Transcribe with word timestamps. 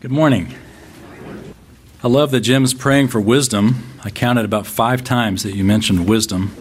Good 0.00 0.10
morning. 0.10 0.54
I 2.02 2.08
love 2.08 2.30
that 2.30 2.40
Jim's 2.40 2.72
praying 2.72 3.08
for 3.08 3.20
wisdom. 3.20 3.84
I 4.02 4.08
counted 4.08 4.46
about 4.46 4.66
five 4.66 5.04
times 5.04 5.42
that 5.42 5.54
you 5.54 5.62
mentioned 5.62 6.08
wisdom. 6.08 6.56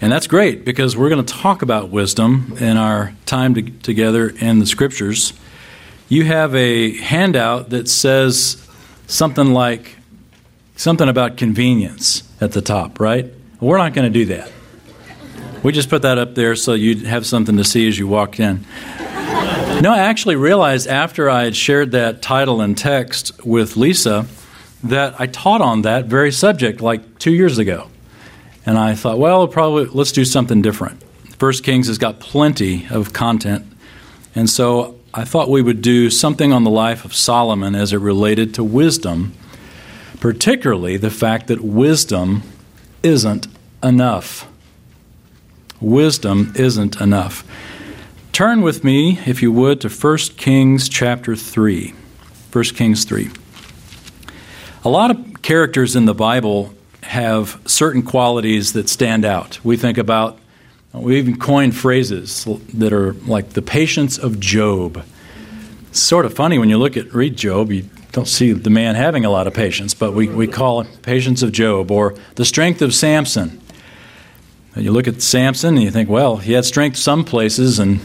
And 0.00 0.12
that's 0.12 0.28
great 0.28 0.64
because 0.64 0.96
we're 0.96 1.08
going 1.08 1.24
to 1.24 1.34
talk 1.34 1.62
about 1.62 1.88
wisdom 1.88 2.54
in 2.60 2.76
our 2.76 3.12
time 3.26 3.54
to, 3.54 3.62
together 3.62 4.28
in 4.28 4.60
the 4.60 4.66
scriptures. 4.66 5.32
You 6.08 6.26
have 6.26 6.54
a 6.54 6.96
handout 6.98 7.70
that 7.70 7.88
says 7.88 8.64
something 9.08 9.52
like 9.52 9.96
something 10.76 11.08
about 11.08 11.36
convenience 11.36 12.22
at 12.40 12.52
the 12.52 12.62
top, 12.62 13.00
right? 13.00 13.34
We're 13.58 13.78
not 13.78 13.94
going 13.94 14.12
to 14.12 14.16
do 14.16 14.26
that. 14.26 14.52
We 15.64 15.72
just 15.72 15.90
put 15.90 16.02
that 16.02 16.18
up 16.18 16.36
there 16.36 16.54
so 16.54 16.74
you'd 16.74 17.04
have 17.04 17.26
something 17.26 17.56
to 17.56 17.64
see 17.64 17.88
as 17.88 17.98
you 17.98 18.06
walk 18.06 18.38
in. 18.38 18.64
No, 19.82 19.94
I 19.94 20.00
actually 20.00 20.36
realized 20.36 20.86
after 20.86 21.30
I 21.30 21.44
had 21.44 21.56
shared 21.56 21.92
that 21.92 22.20
title 22.20 22.60
and 22.60 22.76
text 22.76 23.42
with 23.46 23.78
Lisa 23.78 24.26
that 24.84 25.18
I 25.18 25.26
taught 25.26 25.62
on 25.62 25.82
that 25.82 26.04
very 26.04 26.32
subject 26.32 26.82
like 26.82 27.18
two 27.18 27.32
years 27.32 27.56
ago. 27.56 27.88
And 28.66 28.76
I 28.76 28.94
thought, 28.94 29.18
well, 29.18 29.48
probably 29.48 29.86
let's 29.86 30.12
do 30.12 30.26
something 30.26 30.60
different. 30.60 31.02
First 31.38 31.64
Kings 31.64 31.86
has 31.86 31.96
got 31.96 32.20
plenty 32.20 32.88
of 32.90 33.14
content. 33.14 33.64
And 34.34 34.50
so 34.50 35.00
I 35.14 35.24
thought 35.24 35.48
we 35.48 35.62
would 35.62 35.80
do 35.80 36.10
something 36.10 36.52
on 36.52 36.64
the 36.64 36.70
life 36.70 37.06
of 37.06 37.14
Solomon 37.14 37.74
as 37.74 37.94
it 37.94 38.00
related 38.00 38.52
to 38.56 38.64
wisdom, 38.64 39.32
particularly 40.20 40.98
the 40.98 41.10
fact 41.10 41.46
that 41.46 41.62
wisdom 41.62 42.42
isn't 43.02 43.46
enough. 43.82 44.46
Wisdom 45.80 46.52
isn't 46.54 47.00
enough. 47.00 47.46
Turn 48.32 48.62
with 48.62 48.84
me, 48.84 49.18
if 49.26 49.42
you 49.42 49.50
would, 49.52 49.80
to 49.80 49.88
1 49.88 50.16
Kings 50.36 50.88
chapter 50.88 51.34
3. 51.34 51.92
1 52.52 52.64
Kings 52.64 53.04
3. 53.04 53.28
A 54.84 54.88
lot 54.88 55.10
of 55.10 55.42
characters 55.42 55.96
in 55.96 56.04
the 56.06 56.14
Bible 56.14 56.72
have 57.02 57.60
certain 57.66 58.02
qualities 58.02 58.72
that 58.74 58.88
stand 58.88 59.24
out. 59.24 59.62
We 59.64 59.76
think 59.76 59.98
about, 59.98 60.38
we 60.92 61.18
even 61.18 61.38
coined 61.38 61.76
phrases 61.76 62.46
that 62.74 62.92
are 62.92 63.12
like 63.12 63.50
the 63.50 63.62
patience 63.62 64.16
of 64.16 64.38
Job. 64.38 65.04
It's 65.88 66.00
sort 66.00 66.24
of 66.24 66.32
funny 66.32 66.56
when 66.56 66.70
you 66.70 66.78
look 66.78 66.96
at, 66.96 67.12
read 67.12 67.36
Job, 67.36 67.72
you 67.72 67.90
don't 68.12 68.28
see 68.28 68.52
the 68.52 68.70
man 68.70 68.94
having 68.94 69.24
a 69.24 69.30
lot 69.30 69.48
of 69.48 69.54
patience, 69.54 69.92
but 69.92 70.12
we, 70.12 70.28
we 70.28 70.46
call 70.46 70.82
it 70.82 71.02
patience 71.02 71.42
of 71.42 71.50
Job 71.50 71.90
or 71.90 72.14
the 72.36 72.44
strength 72.44 72.80
of 72.80 72.94
Samson. 72.94 73.60
And 74.76 74.84
you 74.84 74.92
look 74.92 75.08
at 75.08 75.20
Samson 75.20 75.74
and 75.74 75.82
you 75.82 75.90
think, 75.90 76.08
well, 76.08 76.36
he 76.36 76.52
had 76.52 76.64
strength 76.64 76.96
some 76.96 77.24
places 77.24 77.80
and 77.80 78.00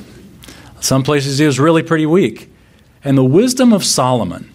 some 0.85 1.03
places 1.03 1.37
he 1.37 1.45
was 1.45 1.59
really 1.59 1.83
pretty 1.83 2.05
weak. 2.05 2.49
And 3.03 3.17
the 3.17 3.23
wisdom 3.23 3.73
of 3.73 3.83
Solomon. 3.83 4.51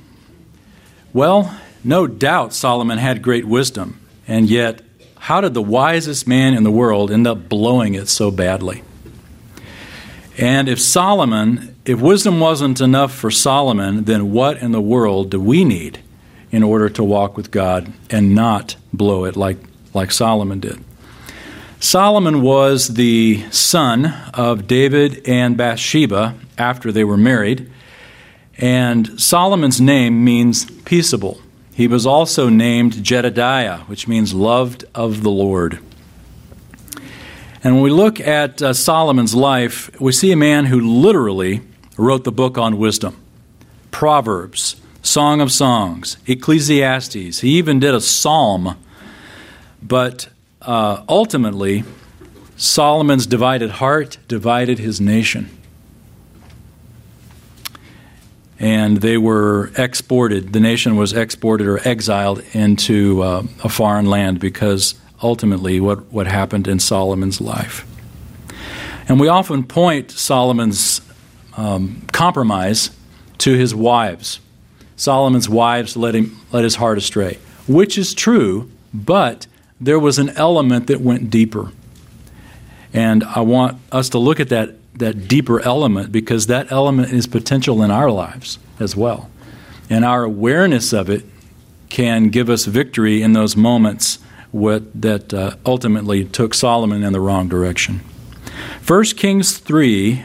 Well, 1.13 1.61
no 1.83 2.07
doubt 2.07 2.53
Solomon 2.53 2.99
had 2.99 3.23
great 3.23 3.45
wisdom, 3.45 4.01
and 4.29 4.49
yet, 4.49 4.83
how 5.19 5.41
did 5.41 5.55
the 5.55 5.63
wisest 5.63 6.27
man 6.27 6.55
in 6.55 6.63
the 6.63 6.71
world 6.71 7.11
end 7.11 7.27
up 7.27 7.49
blowing 7.49 7.95
it 7.95 8.09
so 8.09 8.31
badly? 8.31 8.83
And 10.39 10.69
if 10.69 10.81
Solomon, 10.81 11.77
if 11.85 12.01
wisdom 12.01 12.41
wasn't 12.41 12.81
enough 12.81 13.13
for 13.13 13.31
Solomon, 13.31 14.05
then 14.05 14.31
what 14.31 14.59
in 14.59 14.73
the 14.73 14.81
world 14.81 15.31
do 15.31 15.41
we 15.41 15.65
need 15.65 16.01
in 16.51 16.63
order 16.63 16.89
to 16.89 17.05
walk 17.05 17.37
with 17.37 17.51
God 17.51 17.93
and 18.09 18.35
not 18.35 18.77
blow 18.93 19.25
it 19.25 19.37
like, 19.37 19.59
like 19.93 20.11
Solomon 20.11 20.61
did? 20.61 20.83
Solomon 21.83 22.43
was 22.43 22.89
the 22.89 23.43
son 23.51 24.05
of 24.35 24.67
David 24.67 25.27
and 25.27 25.57
Bathsheba 25.57 26.35
after 26.59 26.93
they 26.93 27.05
were 27.05 27.17
married, 27.17 27.73
and 28.59 29.19
Solomon's 29.19 29.81
name 29.81 30.23
means 30.23 30.71
peaceable. 30.83 31.41
He 31.73 31.89
was 31.89 32.05
also 32.05 32.51
named 32.51 33.03
Jedediah, 33.03 33.79
which 33.85 34.07
means 34.07 34.35
loved 34.35 34.85
of 34.95 35.23
the 35.23 35.31
Lord. 35.31 35.79
And 37.65 37.77
when 37.77 37.83
we 37.83 37.91
look 37.91 38.21
at 38.21 38.61
uh, 38.61 38.75
Solomon's 38.75 39.35
life, 39.35 39.91
we 39.99 40.13
see 40.13 40.33
a 40.33 40.37
man 40.37 40.67
who 40.67 40.81
literally 40.81 41.63
wrote 41.97 42.25
the 42.25 42.33
book 42.33 42.59
on 42.59 42.77
wisdom 42.77 43.17
Proverbs, 43.91 44.77
Song 45.01 45.41
of 45.41 45.51
Songs, 45.51 46.19
Ecclesiastes. 46.27 47.41
He 47.41 47.57
even 47.57 47.81
did 47.81 47.95
a 47.95 48.03
psalm. 48.03 48.77
But 49.83 50.29
uh, 50.63 51.03
ultimately, 51.09 51.85
Solomon's 52.57 53.27
divided 53.27 53.71
heart 53.71 54.19
divided 54.29 54.79
his 54.79 55.01
nation. 55.01 55.49
And 58.59 58.99
they 58.99 59.17
were 59.17 59.73
exported, 59.79 60.53
the 60.53 60.61
nation 60.61 60.97
was 60.97 61.15
exported 61.15 61.67
or 61.67 61.79
exiled 61.89 62.45
into 62.53 63.23
uh, 63.23 63.45
a 63.65 63.71
foreign 63.71 64.05
land 64.05 64.39
because 64.39 64.95
ultimately 65.23 65.81
what, 65.81 66.13
what 66.13 66.27
happened 66.27 66.69
in 66.69 66.79
Solomon's 66.79 67.41
life. 67.41 67.87
And 69.09 69.19
we 69.19 69.29
often 69.29 69.65
point 69.65 70.11
Solomon's 70.11 71.01
um, 71.57 72.07
compromise 72.13 72.91
to 73.39 73.55
his 73.55 73.75
wives. 73.75 74.41
Solomon's 74.97 75.49
wives 75.49 75.97
led, 75.97 76.15
him, 76.15 76.39
led 76.53 76.65
his 76.65 76.77
heart 76.77 76.99
astray, 76.99 77.39
which 77.67 77.97
is 77.97 78.13
true, 78.13 78.71
but 78.93 79.47
there 79.81 79.99
was 79.99 80.19
an 80.19 80.31
element 80.31 80.87
that 80.89 81.01
went 81.01 81.31
deeper. 81.31 81.73
And 82.93 83.25
I 83.25 83.41
want 83.41 83.81
us 83.91 84.09
to 84.11 84.19
look 84.19 84.41
at 84.41 84.49
that, 84.51 84.75
that 84.99 85.27
deeper 85.29 85.61
element 85.61 86.13
because 86.13 86.47
that 86.49 86.71
element 86.71 87.13
is 87.13 87.27
potential 87.27 87.83
in 87.83 87.91
our 87.91 88.11
lives 88.11 88.59
as 88.79 88.95
well. 88.95 89.31
And 89.89 90.05
our 90.05 90.25
awareness 90.25 90.93
of 90.93 91.09
it 91.09 91.25
can 91.89 92.29
give 92.29 92.51
us 92.51 92.67
victory 92.67 93.23
in 93.23 93.33
those 93.33 93.57
moments 93.57 94.19
what, 94.53 95.01
that 95.01 95.33
uh, 95.33 95.57
ultimately 95.65 96.25
took 96.25 96.55
Solomon 96.55 97.03
in 97.03 97.13
the 97.13 97.21
wrong 97.21 97.49
direction. 97.49 98.01
1 98.87 99.05
Kings 99.17 99.59
3, 99.59 100.25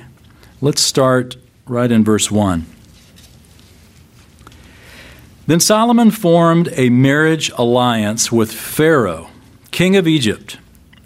let's 0.62 0.82
start 0.82 1.38
right 1.68 1.92
in 1.92 2.04
verse 2.04 2.32
1. 2.32 2.66
Then 5.48 5.60
Solomon 5.60 6.10
formed 6.10 6.70
a 6.74 6.90
marriage 6.90 7.52
alliance 7.52 8.32
with 8.32 8.52
Pharaoh 8.52 9.30
king 9.76 9.98
of 9.98 10.08
Egypt, 10.08 10.58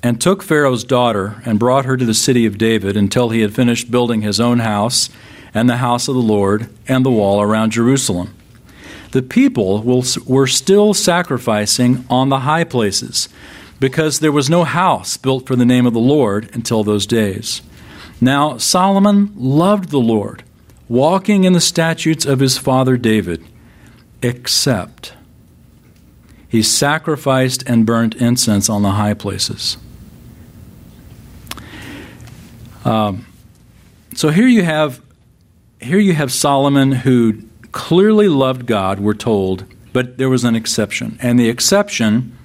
and 0.04 0.22
took 0.22 0.44
Pharaoh's 0.44 0.84
daughter 0.84 1.42
and 1.44 1.58
brought 1.58 1.86
her 1.86 1.98
to 1.98 2.06
the 2.06 2.14
city 2.14 2.46
of 2.46 2.60
David 2.60 2.96
until 2.96 3.30
he 3.30 3.42
had 3.42 3.56
finished 3.56 3.90
building 3.90 4.22
his 4.22 4.40
own 4.40 4.60
house 4.60 5.10
and 5.56 5.68
the 5.68 5.78
house 5.78 6.08
of 6.08 6.14
the 6.14 6.22
Lord 6.22 6.70
and 6.88 7.04
the 7.04 7.10
wall 7.10 7.42
around 7.42 7.72
Jerusalem. 7.72 8.32
The 9.10 9.24
people 9.24 9.82
were 9.82 10.46
still 10.46 10.94
sacrificing 10.94 12.06
on 12.12 12.30
the 12.30 12.42
high 12.42 12.64
places 12.64 13.28
because 13.80 14.20
there 14.20 14.32
was 14.32 14.52
no 14.52 14.66
house 14.66 15.18
built 15.18 15.48
for 15.48 15.56
the 15.56 15.66
name 15.66 15.88
of 15.88 15.94
the 15.94 16.00
Lord 16.00 16.48
until 16.54 16.84
those 16.84 17.08
days. 17.08 17.64
Now 18.22 18.58
Solomon 18.58 19.34
loved 19.36 19.90
the 19.90 19.98
Lord, 19.98 20.44
walking 20.88 21.44
in 21.44 21.54
the 21.54 21.60
statutes 21.60 22.24
of 22.24 22.40
his 22.40 22.60
father 22.60 22.98
David, 22.98 23.44
except 24.22 25.14
he 26.50 26.64
sacrificed 26.64 27.64
and 27.68 27.86
burnt 27.86 28.16
incense 28.16 28.70
on 28.70 28.82
the 28.82 28.92
high 28.92 29.14
places. 29.14 29.78
Um, 32.84 33.28
so 34.16 34.30
here 34.30 34.48
you 34.48 34.64
have 34.64 35.02
here 35.80 36.00
you 36.00 36.14
have 36.14 36.32
Solomon 36.32 36.92
who 36.92 37.44
clearly 37.72 38.28
loved 38.28 38.66
God, 38.66 39.00
we're 39.00 39.14
told, 39.14 39.64
but 39.94 40.18
there 40.18 40.28
was 40.28 40.44
an 40.44 40.56
exception. 40.56 41.18
And 41.22 41.40
the 41.40 41.48
exception 41.48 42.36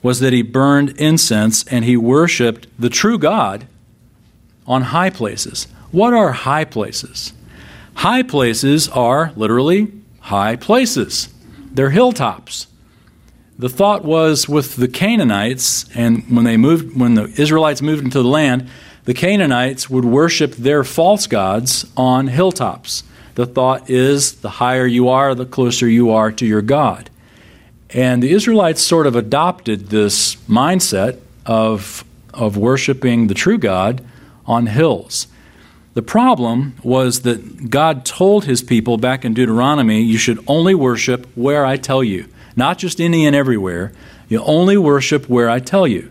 was 0.00 0.20
that 0.20 0.32
he 0.32 0.42
burned 0.42 0.90
incense 0.90 1.64
and 1.64 1.84
he 1.84 1.96
worshiped 1.96 2.68
the 2.78 2.88
true 2.88 3.18
God 3.18 3.66
on 4.64 4.82
high 4.82 5.10
places. 5.10 5.66
What 5.90 6.12
are 6.12 6.32
high 6.32 6.64
places? 6.64 7.32
High 7.94 8.22
places 8.22 8.88
are 8.90 9.32
literally 9.34 9.90
high 10.20 10.54
places. 10.54 11.30
They're 11.72 11.90
hilltops 11.90 12.67
the 13.58 13.68
thought 13.68 14.04
was 14.04 14.48
with 14.48 14.76
the 14.76 14.86
Canaanites, 14.86 15.84
and 15.96 16.24
when 16.34 16.44
they 16.44 16.56
moved, 16.56 16.96
when 16.96 17.14
the 17.14 17.24
Israelites 17.40 17.82
moved 17.82 18.04
into 18.04 18.22
the 18.22 18.28
land, 18.28 18.68
the 19.04 19.14
Canaanites 19.14 19.90
would 19.90 20.04
worship 20.04 20.54
their 20.54 20.84
false 20.84 21.26
gods 21.26 21.84
on 21.96 22.28
hilltops. 22.28 23.02
The 23.34 23.46
thought 23.46 23.90
is 23.90 24.40
the 24.40 24.50
higher 24.50 24.86
you 24.86 25.08
are, 25.08 25.34
the 25.34 25.44
closer 25.46 25.88
you 25.88 26.10
are 26.10 26.30
to 26.32 26.46
your 26.46 26.62
God. 26.62 27.10
And 27.90 28.22
the 28.22 28.30
Israelites 28.30 28.82
sort 28.82 29.06
of 29.06 29.16
adopted 29.16 29.88
this 29.88 30.36
mindset 30.46 31.18
of, 31.44 32.04
of 32.34 32.56
worshiping 32.56 33.26
the 33.26 33.34
true 33.34 33.58
God 33.58 34.04
on 34.46 34.66
hills. 34.66 35.26
The 35.94 36.02
problem 36.02 36.74
was 36.84 37.22
that 37.22 37.70
God 37.70 38.04
told 38.04 38.44
his 38.44 38.62
people 38.62 38.98
back 38.98 39.24
in 39.24 39.34
Deuteronomy, 39.34 40.02
you 40.02 40.18
should 40.18 40.38
only 40.46 40.74
worship 40.74 41.26
where 41.34 41.64
I 41.64 41.76
tell 41.76 42.04
you 42.04 42.28
not 42.58 42.76
just 42.76 43.00
any 43.00 43.24
and 43.24 43.34
everywhere. 43.34 43.92
You 44.28 44.42
only 44.42 44.76
worship 44.76 45.28
where 45.28 45.48
I 45.48 45.60
tell 45.60 45.86
you. 45.86 46.10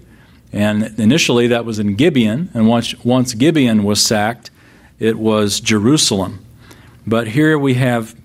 And 0.52 0.98
initially 0.98 1.46
that 1.48 1.66
was 1.66 1.78
in 1.78 1.96
Gibeon, 1.96 2.50
and 2.54 2.68
once, 2.68 2.98
once 3.04 3.34
Gibeon 3.34 3.84
was 3.84 4.02
sacked, 4.02 4.50
it 4.98 5.20
was 5.20 5.60
Jerusalem. 5.60 6.44
But 7.06 7.28
here 7.28 7.60
we 7.60 7.76
have 7.76 8.16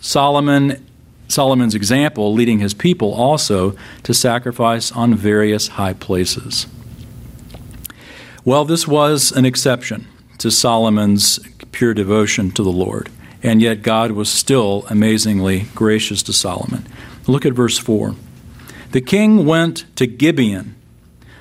Solomon 0.00 0.82
Solomon's 1.28 1.74
example 1.74 2.32
leading 2.32 2.60
his 2.60 2.72
people 2.72 3.12
also 3.12 3.76
to 4.04 4.14
sacrifice 4.14 4.92
on 4.92 5.12
various 5.12 5.68
high 5.68 5.92
places. 5.92 6.68
Well, 8.44 8.64
this 8.64 8.86
was 8.86 9.32
an 9.32 9.44
exception 9.44 10.06
to 10.38 10.52
Solomon's 10.52 11.40
pure 11.72 11.94
devotion 11.94 12.52
to 12.52 12.62
the 12.62 12.70
Lord, 12.70 13.10
and 13.42 13.60
yet 13.60 13.82
God 13.82 14.12
was 14.12 14.28
still 14.28 14.86
amazingly 14.88 15.66
gracious 15.74 16.22
to 16.22 16.32
Solomon. 16.32 16.85
Look 17.26 17.44
at 17.44 17.52
verse 17.52 17.78
4. 17.78 18.14
The 18.92 19.00
king 19.00 19.44
went 19.46 19.84
to 19.96 20.06
Gibeon 20.06 20.74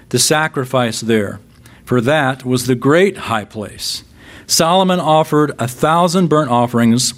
to 0.10 0.20
sacrifice 0.20 1.02
there, 1.02 1.40
for 1.84 2.02
that 2.02 2.44
was 2.46 2.66
the 2.66 2.76
great 2.76 3.18
high 3.18 3.46
place. 3.46 4.04
Solomon 4.48 5.00
offered 5.00 5.52
a 5.60 5.68
thousand 5.68 6.28
burnt 6.28 6.52
offerings 6.52 7.14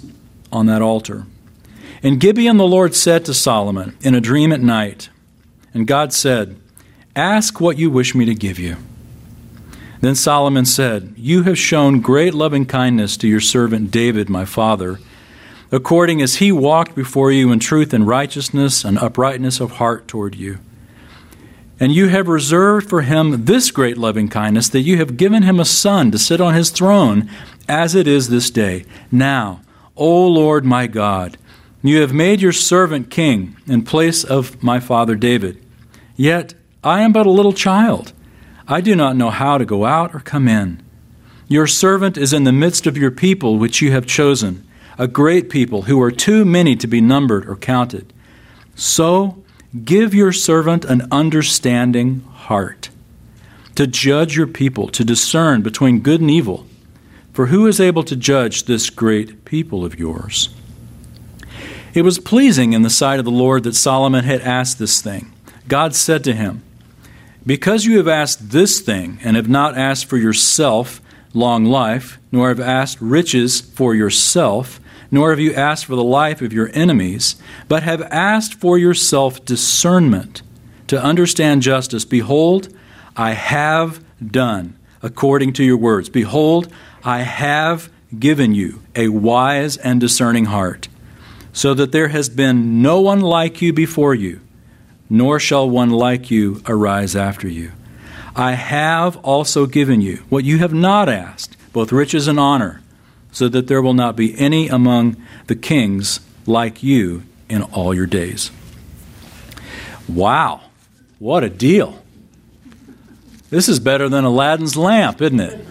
on 0.52 0.66
that 0.66 0.82
altar. 0.82 1.26
In 2.02 2.18
Gibeon, 2.18 2.56
the 2.56 2.66
Lord 2.66 2.94
said 2.94 3.24
to 3.24 3.34
Solomon 3.34 3.96
in 4.00 4.14
a 4.14 4.20
dream 4.20 4.52
at 4.52 4.60
night, 4.60 5.08
and 5.74 5.86
God 5.86 6.12
said, 6.12 6.56
Ask 7.16 7.60
what 7.60 7.78
you 7.78 7.90
wish 7.90 8.14
me 8.14 8.24
to 8.24 8.34
give 8.34 8.58
you. 8.58 8.76
Then 10.00 10.14
Solomon 10.14 10.64
said, 10.64 11.14
You 11.16 11.42
have 11.42 11.58
shown 11.58 12.00
great 12.00 12.34
loving 12.34 12.66
kindness 12.66 13.16
to 13.18 13.28
your 13.28 13.40
servant 13.40 13.90
David, 13.90 14.28
my 14.28 14.44
father, 14.44 15.00
according 15.70 16.22
as 16.22 16.36
he 16.36 16.50
walked 16.50 16.94
before 16.94 17.30
you 17.30 17.52
in 17.52 17.58
truth 17.58 17.92
and 17.92 18.06
righteousness 18.06 18.84
and 18.84 18.98
uprightness 18.98 19.60
of 19.60 19.72
heart 19.72 20.08
toward 20.08 20.34
you. 20.34 20.58
And 21.80 21.92
you 21.92 22.08
have 22.08 22.26
reserved 22.26 22.88
for 22.88 23.02
him 23.02 23.44
this 23.44 23.70
great 23.70 23.96
loving 23.96 24.28
kindness, 24.28 24.68
that 24.70 24.80
you 24.80 24.96
have 24.96 25.16
given 25.16 25.42
him 25.44 25.60
a 25.60 25.64
son 25.64 26.10
to 26.10 26.18
sit 26.18 26.40
on 26.40 26.54
his 26.54 26.70
throne, 26.70 27.30
as 27.68 27.94
it 27.94 28.08
is 28.08 28.28
this 28.28 28.50
day. 28.50 28.84
Now, 29.12 29.60
O 29.94 30.26
Lord 30.26 30.64
my 30.64 30.86
God, 30.86 31.36
you 31.82 32.00
have 32.00 32.12
made 32.12 32.40
your 32.40 32.52
servant 32.52 33.10
king 33.10 33.56
in 33.66 33.82
place 33.82 34.24
of 34.24 34.60
my 34.62 34.80
father 34.80 35.14
David. 35.14 35.64
Yet 36.16 36.54
I 36.82 37.02
am 37.02 37.12
but 37.12 37.26
a 37.26 37.30
little 37.30 37.52
child. 37.52 38.12
I 38.66 38.80
do 38.80 38.96
not 38.96 39.16
know 39.16 39.30
how 39.30 39.58
to 39.58 39.64
go 39.64 39.84
out 39.84 40.14
or 40.14 40.20
come 40.20 40.48
in. 40.48 40.82
Your 41.46 41.66
servant 41.66 42.18
is 42.18 42.32
in 42.32 42.44
the 42.44 42.52
midst 42.52 42.86
of 42.86 42.98
your 42.98 43.10
people, 43.10 43.56
which 43.56 43.80
you 43.80 43.92
have 43.92 44.06
chosen, 44.06 44.66
a 44.98 45.06
great 45.06 45.48
people 45.48 45.82
who 45.82 46.02
are 46.02 46.10
too 46.10 46.44
many 46.44 46.74
to 46.76 46.86
be 46.86 47.00
numbered 47.00 47.48
or 47.48 47.56
counted. 47.56 48.12
So 48.74 49.42
give 49.84 50.12
your 50.12 50.32
servant 50.32 50.84
an 50.84 51.06
understanding 51.10 52.20
heart 52.32 52.90
to 53.76 53.86
judge 53.86 54.36
your 54.36 54.48
people, 54.48 54.88
to 54.88 55.04
discern 55.04 55.62
between 55.62 56.00
good 56.00 56.20
and 56.20 56.30
evil. 56.30 56.66
For 57.32 57.46
who 57.46 57.68
is 57.68 57.78
able 57.78 58.02
to 58.02 58.16
judge 58.16 58.64
this 58.64 58.90
great 58.90 59.44
people 59.44 59.84
of 59.84 59.96
yours? 59.96 60.48
It 61.94 62.02
was 62.02 62.18
pleasing 62.18 62.72
in 62.72 62.82
the 62.82 62.90
sight 62.90 63.20
of 63.20 63.24
the 63.24 63.30
Lord 63.30 63.62
that 63.62 63.76
Solomon 63.76 64.24
had 64.24 64.40
asked 64.40 64.80
this 64.80 65.00
thing. 65.00 65.32
God 65.68 65.94
said 65.94 66.24
to 66.24 66.34
him, 66.34 66.64
Because 67.46 67.84
you 67.84 67.98
have 67.98 68.08
asked 68.08 68.50
this 68.50 68.80
thing, 68.80 69.20
and 69.22 69.36
have 69.36 69.48
not 69.48 69.78
asked 69.78 70.06
for 70.06 70.16
yourself 70.16 71.00
long 71.32 71.64
life, 71.64 72.18
nor 72.32 72.48
have 72.48 72.60
asked 72.60 73.00
riches 73.00 73.60
for 73.60 73.94
yourself, 73.94 74.80
nor 75.10 75.30
have 75.30 75.40
you 75.40 75.54
asked 75.54 75.86
for 75.86 75.96
the 75.96 76.04
life 76.04 76.42
of 76.42 76.52
your 76.52 76.70
enemies, 76.72 77.36
but 77.68 77.82
have 77.82 78.02
asked 78.02 78.54
for 78.54 78.76
yourself 78.78 79.44
discernment 79.44 80.42
to 80.86 81.02
understand 81.02 81.62
justice, 81.62 82.04
behold, 82.04 82.68
I 83.16 83.32
have 83.32 84.02
done 84.24 84.78
according 85.02 85.52
to 85.54 85.64
your 85.64 85.76
words. 85.76 86.08
Behold, 86.08 86.72
I 87.04 87.20
have 87.20 87.90
given 88.18 88.54
you 88.54 88.82
a 88.94 89.08
wise 89.08 89.76
and 89.76 90.00
discerning 90.00 90.46
heart 90.46 90.88
so 91.52 91.74
that 91.74 91.92
there 91.92 92.08
has 92.08 92.28
been 92.28 92.82
no 92.82 93.00
one 93.00 93.20
like 93.20 93.60
you 93.60 93.72
before 93.72 94.14
you, 94.14 94.40
nor 95.10 95.40
shall 95.40 95.68
one 95.68 95.90
like 95.90 96.30
you 96.30 96.62
arise 96.66 97.16
after 97.16 97.48
you. 97.48 97.72
I 98.36 98.52
have 98.52 99.16
also 99.18 99.66
given 99.66 100.00
you 100.00 100.18
what 100.28 100.44
you 100.44 100.58
have 100.58 100.72
not 100.72 101.08
asked, 101.08 101.56
both 101.72 101.92
riches 101.92 102.28
and 102.28 102.38
honor, 102.38 102.80
so 103.32 103.48
that 103.48 103.66
there 103.66 103.82
will 103.82 103.94
not 103.94 104.16
be 104.16 104.38
any 104.38 104.68
among 104.68 105.16
the 105.46 105.56
kings 105.56 106.20
like 106.46 106.82
you 106.82 107.22
in 107.48 107.62
all 107.62 107.94
your 107.94 108.06
days. 108.06 108.50
Wow, 110.08 110.62
what 111.18 111.44
a 111.44 111.50
deal! 111.50 112.02
This 113.50 113.68
is 113.68 113.80
better 113.80 114.08
than 114.08 114.24
Aladdin's 114.24 114.76
lamp, 114.76 115.22
isn't 115.22 115.40
it? 115.40 115.66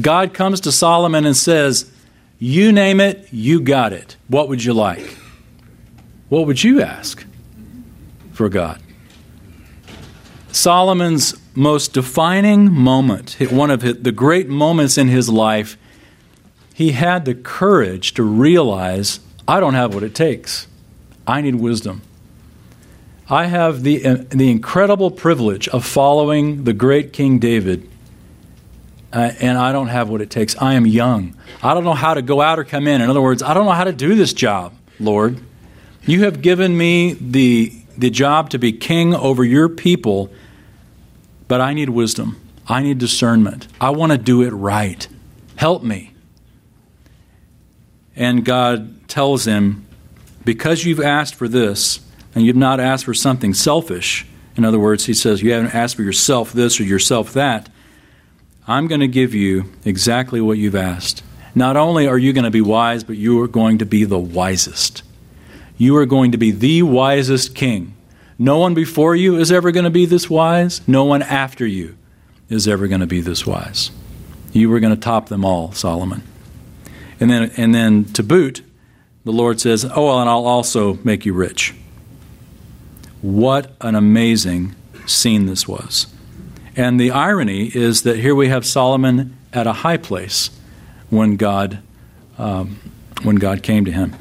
God 0.00 0.32
comes 0.32 0.60
to 0.60 0.72
Solomon 0.72 1.26
and 1.26 1.36
says, 1.36 1.90
you 2.38 2.70
name 2.70 3.00
it, 3.00 3.28
you 3.32 3.60
got 3.60 3.92
it. 3.92 4.16
What 4.28 4.48
would 4.48 4.62
you 4.62 4.72
like? 4.72 5.16
What 6.28 6.46
would 6.46 6.62
you 6.62 6.80
ask 6.80 7.26
for 8.32 8.48
God? 8.48 8.80
Solomon's 10.52 11.34
most 11.56 11.92
defining 11.92 12.72
moment, 12.72 13.36
one 13.50 13.70
of 13.70 13.80
the 13.80 14.12
great 14.12 14.48
moments 14.48 14.96
in 14.96 15.08
his 15.08 15.28
life, 15.28 15.76
he 16.78 16.92
had 16.92 17.24
the 17.24 17.34
courage 17.34 18.14
to 18.14 18.22
realize 18.22 19.18
I 19.48 19.58
don't 19.58 19.74
have 19.74 19.94
what 19.94 20.04
it 20.04 20.14
takes. 20.14 20.68
I 21.26 21.40
need 21.40 21.56
wisdom. 21.56 22.02
I 23.28 23.46
have 23.46 23.82
the, 23.82 24.06
uh, 24.06 24.16
the 24.28 24.48
incredible 24.48 25.10
privilege 25.10 25.66
of 25.66 25.84
following 25.84 26.62
the 26.62 26.72
great 26.72 27.12
King 27.12 27.40
David 27.40 27.90
uh, 29.12 29.32
and 29.40 29.58
I 29.58 29.72
don't 29.72 29.88
have 29.88 30.08
what 30.08 30.20
it 30.20 30.30
takes. 30.30 30.54
I 30.62 30.74
am 30.74 30.86
young. 30.86 31.34
I 31.64 31.74
don't 31.74 31.82
know 31.82 31.94
how 31.94 32.14
to 32.14 32.22
go 32.22 32.40
out 32.40 32.60
or 32.60 32.64
come 32.64 32.86
in. 32.86 33.00
In 33.00 33.10
other 33.10 33.22
words, 33.22 33.42
I 33.42 33.54
don't 33.54 33.66
know 33.66 33.72
how 33.72 33.82
to 33.82 33.92
do 33.92 34.14
this 34.14 34.32
job, 34.32 34.72
Lord. 35.00 35.40
You 36.06 36.22
have 36.26 36.42
given 36.42 36.78
me 36.78 37.14
the, 37.14 37.72
the 37.96 38.10
job 38.10 38.50
to 38.50 38.58
be 38.60 38.70
king 38.70 39.16
over 39.16 39.42
your 39.42 39.68
people, 39.68 40.30
but 41.48 41.60
I 41.60 41.74
need 41.74 41.88
wisdom. 41.88 42.40
I 42.68 42.84
need 42.84 42.98
discernment. 42.98 43.66
I 43.80 43.90
want 43.90 44.12
to 44.12 44.18
do 44.18 44.42
it 44.42 44.50
right. 44.50 45.08
Help 45.56 45.82
me. 45.82 46.12
And 48.18 48.44
God 48.44 49.08
tells 49.08 49.46
him, 49.46 49.86
Because 50.44 50.84
you've 50.84 51.00
asked 51.00 51.36
for 51.36 51.48
this, 51.48 52.00
and 52.34 52.44
you've 52.44 52.56
not 52.56 52.80
asked 52.80 53.06
for 53.06 53.14
something 53.14 53.54
selfish, 53.54 54.26
in 54.56 54.64
other 54.64 54.78
words, 54.78 55.06
he 55.06 55.14
says, 55.14 55.40
You 55.40 55.52
haven't 55.52 55.74
asked 55.74 55.96
for 55.96 56.02
yourself 56.02 56.52
this 56.52 56.80
or 56.80 56.82
yourself 56.82 57.32
that 57.32 57.70
I'm 58.66 58.88
going 58.88 59.00
to 59.00 59.08
give 59.08 59.34
you 59.34 59.72
exactly 59.84 60.40
what 60.40 60.58
you've 60.58 60.74
asked. 60.74 61.22
Not 61.54 61.76
only 61.76 62.06
are 62.06 62.18
you 62.18 62.32
going 62.32 62.44
to 62.44 62.50
be 62.50 62.60
wise, 62.60 63.02
but 63.02 63.16
you 63.16 63.40
are 63.40 63.48
going 63.48 63.78
to 63.78 63.86
be 63.86 64.04
the 64.04 64.18
wisest. 64.18 65.02
You 65.78 65.96
are 65.96 66.06
going 66.06 66.32
to 66.32 66.38
be 66.38 66.50
the 66.50 66.82
wisest 66.82 67.54
king. 67.54 67.94
No 68.38 68.58
one 68.58 68.74
before 68.74 69.16
you 69.16 69.36
is 69.36 69.50
ever 69.50 69.72
going 69.72 69.84
to 69.84 69.90
be 69.90 70.06
this 70.06 70.28
wise. 70.28 70.86
No 70.86 71.04
one 71.04 71.22
after 71.22 71.66
you 71.66 71.96
is 72.50 72.68
ever 72.68 72.88
going 72.88 73.00
to 73.00 73.06
be 73.06 73.20
this 73.20 73.46
wise. 73.46 73.90
You 74.52 74.70
were 74.70 74.80
going 74.80 74.94
to 74.94 75.00
top 75.00 75.28
them 75.28 75.44
all, 75.44 75.72
Solomon. 75.72 76.22
And 77.20 77.30
then, 77.30 77.50
and 77.56 77.74
then 77.74 78.04
to 78.12 78.22
boot, 78.22 78.62
the 79.24 79.32
Lord 79.32 79.60
says, 79.60 79.84
Oh, 79.84 80.18
and 80.18 80.28
I'll 80.28 80.46
also 80.46 80.94
make 81.04 81.26
you 81.26 81.32
rich. 81.32 81.74
What 83.20 83.74
an 83.80 83.94
amazing 83.94 84.74
scene 85.06 85.46
this 85.46 85.66
was. 85.66 86.06
And 86.76 87.00
the 87.00 87.10
irony 87.10 87.66
is 87.74 88.02
that 88.02 88.18
here 88.18 88.34
we 88.34 88.48
have 88.48 88.64
Solomon 88.64 89.36
at 89.52 89.66
a 89.66 89.72
high 89.72 89.96
place 89.96 90.50
when 91.10 91.36
God, 91.36 91.80
um, 92.38 92.78
when 93.22 93.36
God 93.36 93.62
came 93.62 93.84
to 93.84 93.92
him. 93.92 94.14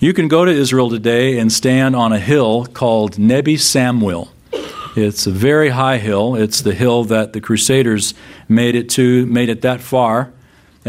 You 0.00 0.14
can 0.14 0.28
go 0.28 0.44
to 0.44 0.50
Israel 0.50 0.88
today 0.88 1.38
and 1.38 1.52
stand 1.52 1.94
on 1.94 2.12
a 2.12 2.18
hill 2.18 2.64
called 2.66 3.18
Nebi 3.18 3.56
Samuel. 3.56 4.32
It's 4.96 5.26
a 5.26 5.30
very 5.30 5.68
high 5.68 5.98
hill. 5.98 6.34
It's 6.34 6.62
the 6.62 6.74
hill 6.74 7.04
that 7.04 7.32
the 7.32 7.40
Crusaders 7.40 8.14
made 8.48 8.74
it 8.74 8.88
to, 8.90 9.26
made 9.26 9.48
it 9.50 9.60
that 9.62 9.80
far 9.80 10.32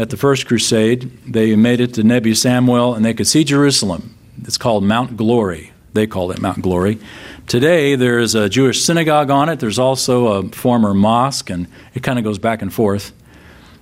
at 0.00 0.08
the 0.08 0.16
first 0.16 0.46
crusade. 0.46 1.10
They 1.26 1.54
made 1.56 1.78
it 1.78 1.92
to 1.94 2.02
Nebi 2.02 2.34
Samuel 2.34 2.94
and 2.94 3.04
they 3.04 3.12
could 3.12 3.26
see 3.26 3.44
Jerusalem. 3.44 4.16
It's 4.42 4.56
called 4.56 4.82
Mount 4.82 5.16
Glory. 5.16 5.72
They 5.92 6.06
call 6.06 6.30
it 6.30 6.40
Mount 6.40 6.62
Glory. 6.62 6.98
Today, 7.46 7.96
there 7.96 8.18
is 8.18 8.34
a 8.34 8.48
Jewish 8.48 8.82
synagogue 8.82 9.28
on 9.28 9.50
it. 9.50 9.60
There's 9.60 9.78
also 9.78 10.28
a 10.28 10.48
former 10.50 10.94
mosque, 10.94 11.50
and 11.50 11.66
it 11.94 12.02
kind 12.04 12.16
of 12.16 12.24
goes 12.24 12.38
back 12.38 12.62
and 12.62 12.72
forth. 12.72 13.12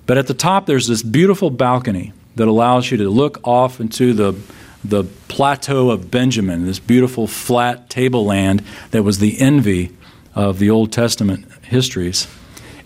But 0.07 0.17
at 0.17 0.27
the 0.27 0.35
top, 0.35 0.65
there's 0.65 0.87
this 0.87 1.03
beautiful 1.03 1.51
balcony 1.51 2.15
that 2.37 2.49
allows 2.49 2.91
you 2.91 2.97
to 2.97 3.11
look 3.11 3.47
off 3.47 3.79
into 3.79 4.15
the, 4.15 4.35
the 4.83 5.05
plateau 5.29 5.91
of 5.91 6.11
Benjamin, 6.11 6.65
this 6.65 6.79
beautiful 6.79 7.27
flat 7.27 7.91
tableland 7.91 8.65
that 8.91 9.03
was 9.03 9.19
the 9.19 9.39
envy 9.39 9.95
of 10.35 10.59
the 10.59 10.71
Old 10.71 10.91
Testament 10.91 11.47
histories. 11.65 12.27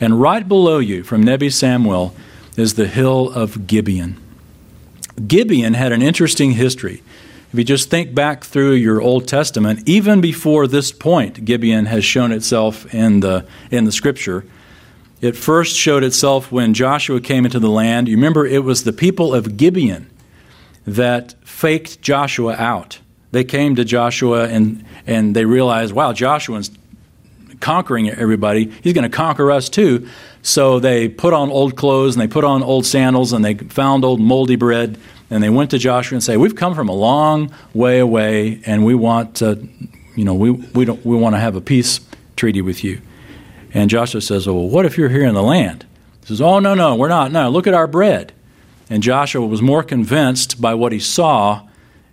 And 0.00 0.20
right 0.20 0.46
below 0.46 0.78
you, 0.78 1.04
from 1.04 1.22
Nebi 1.22 1.48
Samuel, 1.48 2.12
is 2.56 2.74
the 2.74 2.86
hill 2.86 3.30
of 3.30 3.66
Gibeon. 3.66 4.16
Gibeon 5.26 5.74
had 5.74 5.92
an 5.92 6.02
interesting 6.02 6.52
history. 6.52 7.02
If 7.52 7.58
you 7.58 7.64
just 7.64 7.90
think 7.90 8.14
back 8.14 8.44
through 8.44 8.72
your 8.72 9.02
Old 9.02 9.28
Testament, 9.28 9.86
even 9.86 10.20
before 10.22 10.66
this 10.66 10.90
point, 10.90 11.44
Gibeon 11.44 11.86
has 11.86 12.04
shown 12.04 12.32
itself 12.32 12.92
in 12.94 13.20
the, 13.20 13.46
in 13.70 13.84
the 13.84 13.92
scripture. 13.92 14.44
It 15.20 15.36
first 15.36 15.76
showed 15.76 16.02
itself 16.02 16.50
when 16.50 16.72
Joshua 16.72 17.20
came 17.20 17.44
into 17.44 17.58
the 17.58 17.68
land. 17.68 18.08
You 18.08 18.16
remember, 18.16 18.46
it 18.46 18.64
was 18.64 18.84
the 18.84 18.92
people 18.92 19.34
of 19.34 19.56
Gibeon 19.56 20.10
that 20.86 21.34
faked 21.46 22.00
Joshua 22.00 22.54
out. 22.54 22.98
They 23.32 23.44
came 23.44 23.76
to 23.76 23.84
Joshua 23.84 24.48
and, 24.48 24.84
and 25.06 25.36
they 25.36 25.44
realized, 25.44 25.92
wow, 25.92 26.12
Joshua's 26.12 26.70
conquering 27.60 28.10
everybody. 28.10 28.70
He's 28.82 28.94
going 28.94 29.08
to 29.08 29.16
conquer 29.16 29.50
us 29.50 29.68
too. 29.68 30.08
So 30.42 30.80
they 30.80 31.08
put 31.08 31.32
on 31.32 31.50
old 31.50 31.76
clothes 31.76 32.16
and 32.16 32.22
they 32.22 32.26
put 32.26 32.44
on 32.44 32.62
old 32.62 32.84
sandals 32.84 33.32
and 33.32 33.44
they 33.44 33.54
found 33.54 34.04
old 34.04 34.20
moldy 34.20 34.56
bread 34.56 34.98
and 35.30 35.42
they 35.42 35.48
went 35.48 35.70
to 35.70 35.78
Joshua 35.78 36.16
and 36.16 36.22
say, 36.22 36.36
"We've 36.36 36.54
come 36.54 36.74
from 36.74 36.88
a 36.88 36.94
long 36.94 37.52
way 37.72 38.00
away 38.00 38.60
and 38.66 38.84
we 38.84 38.94
want 38.94 39.36
to, 39.36 39.66
you 40.14 40.24
know, 40.24 40.34
we 40.34 40.50
we 40.50 40.84
don't 40.84 41.04
we 41.06 41.16
want 41.16 41.34
to 41.34 41.40
have 41.40 41.56
a 41.56 41.60
peace 41.60 42.00
treaty 42.36 42.60
with 42.60 42.84
you." 42.84 43.00
And 43.72 43.88
Joshua 43.88 44.20
says, 44.20 44.46
"Well, 44.46 44.68
what 44.68 44.84
if 44.84 44.98
you're 44.98 45.08
here 45.08 45.24
in 45.24 45.34
the 45.34 45.42
land?" 45.42 45.86
He 46.20 46.26
says, 46.26 46.40
"Oh 46.40 46.58
no, 46.58 46.74
no, 46.74 46.96
we're 46.96 47.08
not. 47.08 47.32
No, 47.32 47.48
look 47.48 47.66
at 47.66 47.74
our 47.74 47.86
bread." 47.86 48.32
And 48.90 49.02
Joshua 49.02 49.46
was 49.46 49.62
more 49.62 49.82
convinced 49.82 50.60
by 50.60 50.74
what 50.74 50.92
he 50.92 50.98
saw, 50.98 51.62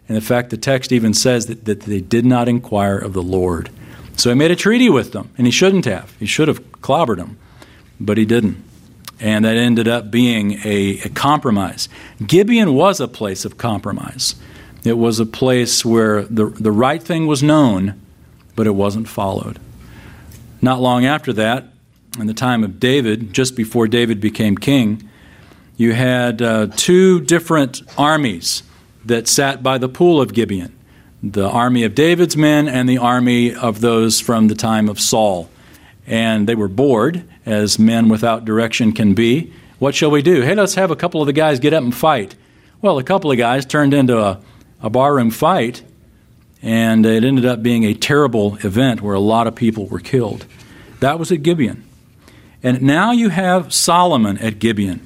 and 0.08 0.16
the 0.16 0.22
fact 0.22 0.50
the 0.50 0.56
text 0.56 0.94
even 0.94 1.14
says 1.14 1.48
that, 1.48 1.66
that 1.66 1.82
they 1.82 2.00
did 2.00 2.26
not 2.26 2.48
inquire 2.48 2.98
of 2.98 3.12
the 3.12 3.22
Lord. 3.22 3.70
So 4.16 4.30
he 4.30 4.36
made 4.36 4.52
a 4.52 4.56
treaty 4.56 4.90
with 4.90 5.12
them, 5.12 5.30
and 5.38 5.46
he 5.46 5.52
shouldn't 5.52 5.86
have. 5.86 6.16
He 6.20 6.26
should 6.26 6.48
have 6.48 6.64
clobbered 6.82 7.18
them, 7.18 7.38
but 8.00 8.18
he 8.18 8.26
didn't. 8.26 8.64
And 9.20 9.44
that 9.46 9.58
ended 9.58 9.88
up 9.88 10.10
being 10.10 10.60
a, 10.64 11.00
a 11.04 11.10
compromise. 11.10 11.90
Gibeon 12.26 12.74
was 12.74 13.00
a 13.00 13.08
place 13.08 13.44
of 13.44 13.58
compromise. 13.58 14.36
It 14.84 14.98
was 14.98 15.20
a 15.20 15.26
place 15.26 15.84
where 15.84 16.24
the, 16.24 16.46
the 16.46 16.72
right 16.72 17.04
thing 17.04 17.28
was 17.28 17.44
known, 17.44 18.00
but 18.56 18.66
it 18.66 18.72
wasn't 18.72 19.10
followed. 19.10 19.60
Not 20.62 20.80
long 20.80 21.06
after 21.06 21.34
that, 21.34 21.66
in 22.18 22.28
the 22.28 22.34
time 22.34 22.64
of 22.64 22.80
David, 22.80 23.34
just 23.34 23.56
before 23.56 23.88
David 23.88 24.22
became 24.22 24.58
king, 24.58 25.10
you 25.78 25.94
had 25.94 26.42
uh, 26.42 26.68
two 26.76 27.22
different 27.22 27.82
armies 27.98 28.64
that 29.06 29.28
sat 29.28 29.62
by 29.62 29.78
the 29.78 29.90
pool 29.90 30.22
of 30.22 30.34
Gibeon 30.34 30.76
the 31.22 31.50
army 31.50 31.84
of 31.84 31.96
David's 31.96 32.38
men 32.38 32.68
and 32.68 32.88
the 32.88 32.98
army 32.98 33.54
of 33.54 33.82
those 33.82 34.22
from 34.22 34.48
the 34.48 34.56
time 34.56 34.88
of 34.88 35.00
Saul. 35.00 35.50
And 36.08 36.48
they 36.48 36.56
were 36.56 36.68
bored, 36.68 37.24
as 37.50 37.80
men 37.80 38.10
without 38.10 38.46
direction 38.46 38.92
can 38.92 39.14
be. 39.14 39.52
What 39.80 39.96
shall 39.96 40.12
we 40.12 40.22
do? 40.22 40.42
Hey, 40.42 40.56
let's 40.56 40.76
have 40.76 40.92
a 40.92 40.96
couple 40.96 41.22
of 41.22 41.26
the 41.28 41.34
guys 41.34 41.60
get 41.60 41.74
up 41.74 41.84
and 41.84 41.96
fight. 41.96 42.36
Well, 42.82 42.98
a 42.98 43.04
couple 43.04 43.32
of 43.32 43.38
guys 43.38 43.66
turned 43.66 43.94
into 43.94 44.18
a, 44.20 44.40
a 44.82 44.90
barroom 44.90 45.32
fight, 45.32 45.82
and 46.62 47.06
it 47.06 47.24
ended 47.24 47.46
up 47.46 47.64
being 47.64 47.84
a 47.86 47.94
terrible 47.94 48.56
event 48.58 49.02
where 49.02 49.16
a 49.16 49.20
lot 49.20 49.48
of 49.48 49.56
people 49.56 49.88
were 49.88 50.00
killed. 50.00 50.46
That 51.00 51.18
was 51.18 51.32
at 51.32 51.44
Gibeon. 51.44 51.84
And 52.62 52.82
now 52.82 53.12
you 53.12 53.30
have 53.30 53.74
Solomon 53.74 54.38
at 54.38 54.60
Gibeon, 54.60 55.06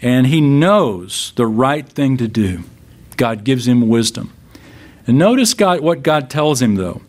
and 0.00 0.26
he 0.26 0.40
knows 0.40 1.32
the 1.36 1.46
right 1.46 1.86
thing 1.86 2.16
to 2.16 2.28
do. 2.28 2.64
God 3.16 3.44
gives 3.44 3.68
him 3.68 3.88
wisdom. 3.88 4.32
And 5.06 5.18
notice 5.18 5.54
God, 5.54 5.80
what 5.80 6.02
God 6.02 6.28
tells 6.30 6.60
him, 6.60 6.74
though. 6.74 7.02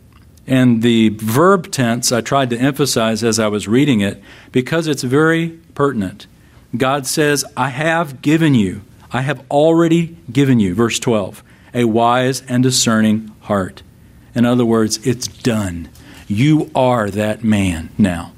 And 0.50 0.82
the 0.82 1.10
verb 1.10 1.72
tense 1.72 2.12
I 2.12 2.22
tried 2.22 2.50
to 2.50 2.58
emphasize 2.58 3.24
as 3.24 3.38
I 3.38 3.48
was 3.48 3.68
reading 3.68 4.02
it 4.02 4.20
because 4.52 4.88
it's 4.88 5.04
very 5.04 5.50
pertinent. 5.76 6.26
God 6.76 7.06
says, 7.06 7.46
I 7.56 7.70
have 7.70 8.24
given 8.24 8.56
you, 8.56 8.82
I 9.12 9.22
have 9.22 9.46
already 9.52 10.18
given 10.32 10.60
you, 10.60 10.74
verse 10.74 10.98
12, 10.98 11.44
a 11.76 11.84
wise 11.84 12.42
and 12.48 12.64
discerning 12.64 13.32
heart. 13.42 13.84
In 14.34 14.44
other 14.44 14.66
words, 14.66 15.06
it's 15.06 15.28
done. 15.28 15.88
You 16.28 16.72
are 16.74 17.12
that 17.12 17.44
man 17.44 17.90
now. 17.96 18.32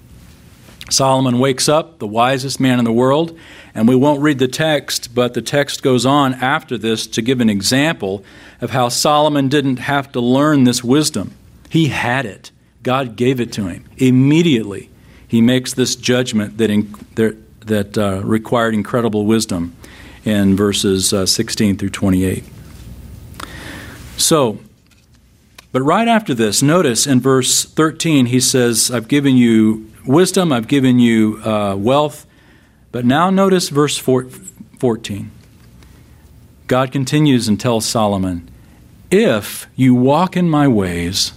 Solomon 0.90 1.40
wakes 1.40 1.70
up, 1.70 2.00
the 2.00 2.08
wisest 2.08 2.60
man 2.60 2.78
in 2.78 2.84
the 2.84 2.92
world, 2.92 3.40
and 3.74 3.88
we 3.88 3.96
won't 3.96 4.22
read 4.22 4.40
the 4.40 4.50
text, 4.50 5.16
but 5.16 5.34
the 5.34 5.42
text 5.42 5.82
goes 5.82 6.06
on 6.06 6.34
after 6.34 6.78
this 6.78 7.08
to 7.08 7.22
give 7.22 7.40
an 7.40 7.50
example 7.50 8.26
of 8.60 8.72
how 8.72 8.90
Solomon 8.90 9.48
didn't 9.48 9.80
have 9.80 10.12
to 10.12 10.20
learn 10.20 10.66
this 10.66 10.84
wisdom. 10.84 11.36
He 11.72 11.88
had 11.88 12.26
it, 12.26 12.52
God 12.84 13.16
gave 13.16 13.40
it 13.40 13.54
to 13.54 13.68
him. 13.68 13.86
Immediately, 13.96 14.90
he 15.26 15.40
makes 15.40 15.74
this 15.74 15.96
judgment 15.96 16.58
that, 16.58 16.70
in, 16.70 16.94
that, 17.16 17.98
uh, 17.98 18.20
required 18.26 18.74
incredible 18.74 19.26
wisdom 19.26 19.74
in 20.26 20.58
verses 20.58 21.14
uh, 21.14 21.26
16 21.26 21.78
through 21.78 21.92
28. 21.92 22.44
So, 24.18 24.60
but 25.72 25.82
right 25.82 26.10
after 26.10 26.34
this, 26.34 26.62
notice 26.62 27.08
in 27.08 27.22
verse 27.22 27.64
13, 27.64 28.26
he 28.26 28.42
says, 28.42 28.92
I've 28.92 29.08
given 29.08 29.38
you 29.38 29.90
wisdom, 30.06 30.52
I've 30.52 30.68
given 30.68 31.00
you 31.00 31.42
uh, 31.46 31.78
wealth. 31.78 32.26
But 32.92 33.06
now 33.06 33.30
notice 33.30 33.70
verse 33.70 33.98
14. 33.98 35.32
God 36.68 36.92
continues 36.92 37.48
and 37.48 37.58
tells 37.58 37.86
Solomon, 37.86 38.50
If 39.10 39.68
you 39.78 39.96
walk 39.96 40.36
in 40.36 40.50
my 40.50 40.68
ways, 40.68 41.32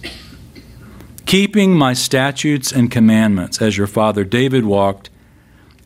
keeping 1.25 1.73
my 1.73 1.93
statutes 1.93 2.71
and 2.71 2.91
commandments 2.91 3.61
as 3.61 3.77
your 3.77 3.87
father 3.87 4.23
David 4.23 4.65
walked, 4.65 5.09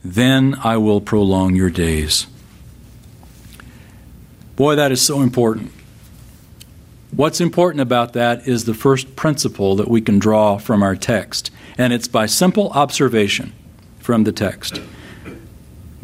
then 0.03 0.55
I 0.63 0.77
will 0.77 1.01
prolong 1.01 1.55
your 1.55 1.69
days. 1.69 2.27
Boy, 4.55 4.75
that 4.75 4.91
is 4.91 5.01
so 5.01 5.21
important. 5.21 5.71
What's 7.11 7.41
important 7.41 7.81
about 7.81 8.13
that 8.13 8.47
is 8.47 8.65
the 8.65 8.73
first 8.73 9.15
principle 9.15 9.75
that 9.77 9.87
we 9.87 10.01
can 10.01 10.19
draw 10.19 10.57
from 10.57 10.83
our 10.83 10.95
text, 10.95 11.49
and 11.77 11.91
it's 11.91 12.07
by 12.07 12.25
simple 12.25 12.69
observation 12.71 13.53
from 13.99 14.25
the 14.25 14.31
text. 14.31 14.81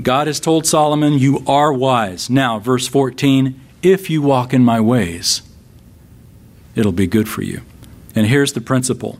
God 0.01 0.27
has 0.27 0.39
told 0.39 0.65
Solomon, 0.65 1.13
You 1.13 1.43
are 1.47 1.71
wise. 1.71 2.29
Now, 2.29 2.59
verse 2.59 2.87
14, 2.87 3.59
if 3.81 4.09
you 4.09 4.21
walk 4.21 4.53
in 4.53 4.63
my 4.63 4.81
ways, 4.81 5.41
it'll 6.75 6.91
be 6.91 7.07
good 7.07 7.29
for 7.29 7.43
you. 7.43 7.61
And 8.15 8.25
here's 8.27 8.53
the 8.53 8.61
principle 8.61 9.19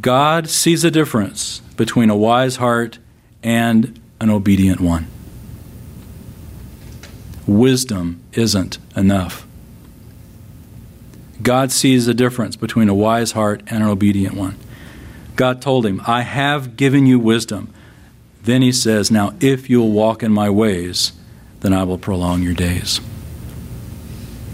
God 0.00 0.48
sees 0.48 0.84
a 0.84 0.90
difference 0.90 1.60
between 1.76 2.10
a 2.10 2.16
wise 2.16 2.56
heart 2.56 2.98
and 3.42 3.98
an 4.20 4.30
obedient 4.30 4.80
one. 4.80 5.06
Wisdom 7.46 8.20
isn't 8.34 8.78
enough. 8.94 9.46
God 11.42 11.72
sees 11.72 12.06
a 12.06 12.14
difference 12.14 12.56
between 12.56 12.88
a 12.88 12.94
wise 12.94 13.32
heart 13.32 13.62
and 13.68 13.82
an 13.82 13.88
obedient 13.88 14.34
one. 14.34 14.56
God 15.36 15.62
told 15.62 15.86
him, 15.86 16.02
I 16.06 16.22
have 16.22 16.76
given 16.76 17.06
you 17.06 17.18
wisdom. 17.18 17.72
Then 18.42 18.60
he 18.60 18.72
says, 18.72 19.10
Now 19.10 19.34
if 19.40 19.70
you'll 19.70 19.92
walk 19.92 20.22
in 20.22 20.32
my 20.32 20.50
ways, 20.50 21.12
then 21.60 21.72
I 21.72 21.84
will 21.84 21.98
prolong 21.98 22.42
your 22.42 22.54
days. 22.54 23.00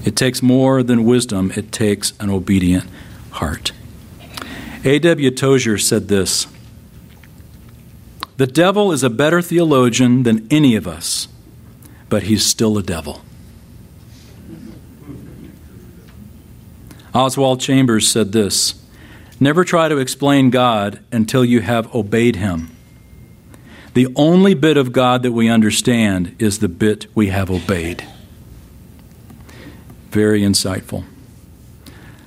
It 0.04 0.14
takes 0.14 0.42
more 0.42 0.82
than 0.82 1.04
wisdom, 1.04 1.50
it 1.56 1.72
takes 1.72 2.12
an 2.20 2.30
obedient 2.30 2.84
heart. 3.30 3.72
A.W. 4.84 5.30
Tozer 5.30 5.78
said 5.78 6.08
this 6.08 6.46
The 8.36 8.46
devil 8.46 8.92
is 8.92 9.02
a 9.02 9.08
better 9.10 9.40
theologian 9.40 10.24
than 10.24 10.46
any 10.50 10.76
of 10.76 10.86
us, 10.86 11.26
but 12.10 12.24
he's 12.24 12.44
still 12.44 12.76
a 12.76 12.82
devil. 12.82 13.22
Oswald 17.14 17.60
Chambers 17.60 18.06
said 18.06 18.32
this 18.32 18.74
Never 19.40 19.64
try 19.64 19.88
to 19.88 19.96
explain 19.96 20.50
God 20.50 21.00
until 21.10 21.44
you 21.44 21.60
have 21.60 21.92
obeyed 21.94 22.36
him. 22.36 22.70
The 23.94 24.08
only 24.16 24.54
bit 24.54 24.76
of 24.76 24.92
God 24.92 25.22
that 25.22 25.32
we 25.32 25.48
understand 25.48 26.36
is 26.38 26.58
the 26.58 26.68
bit 26.68 27.06
we 27.14 27.28
have 27.28 27.50
obeyed. 27.50 28.04
Very 30.10 30.42
insightful. 30.42 31.04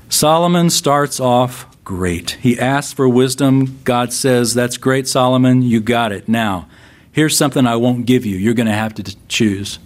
Solomon 0.09 0.69
starts 0.69 1.19
off 1.19 1.65
great. 1.87 2.31
He 2.41 2.59
asks 2.59 2.91
for 2.91 3.07
wisdom. 3.07 3.79
God 3.85 4.11
says, 4.11 4.53
That's 4.53 4.75
great, 4.75 5.07
Solomon. 5.07 5.61
You 5.61 5.79
got 5.79 6.11
it. 6.11 6.27
Now, 6.27 6.67
here's 7.13 7.37
something 7.37 7.65
I 7.65 7.77
won't 7.77 8.05
give 8.05 8.25
you. 8.25 8.35
You're 8.35 8.55
going 8.55 8.67
to 8.67 8.73
have 8.73 8.93
to 8.95 9.15
choose. 9.29 9.79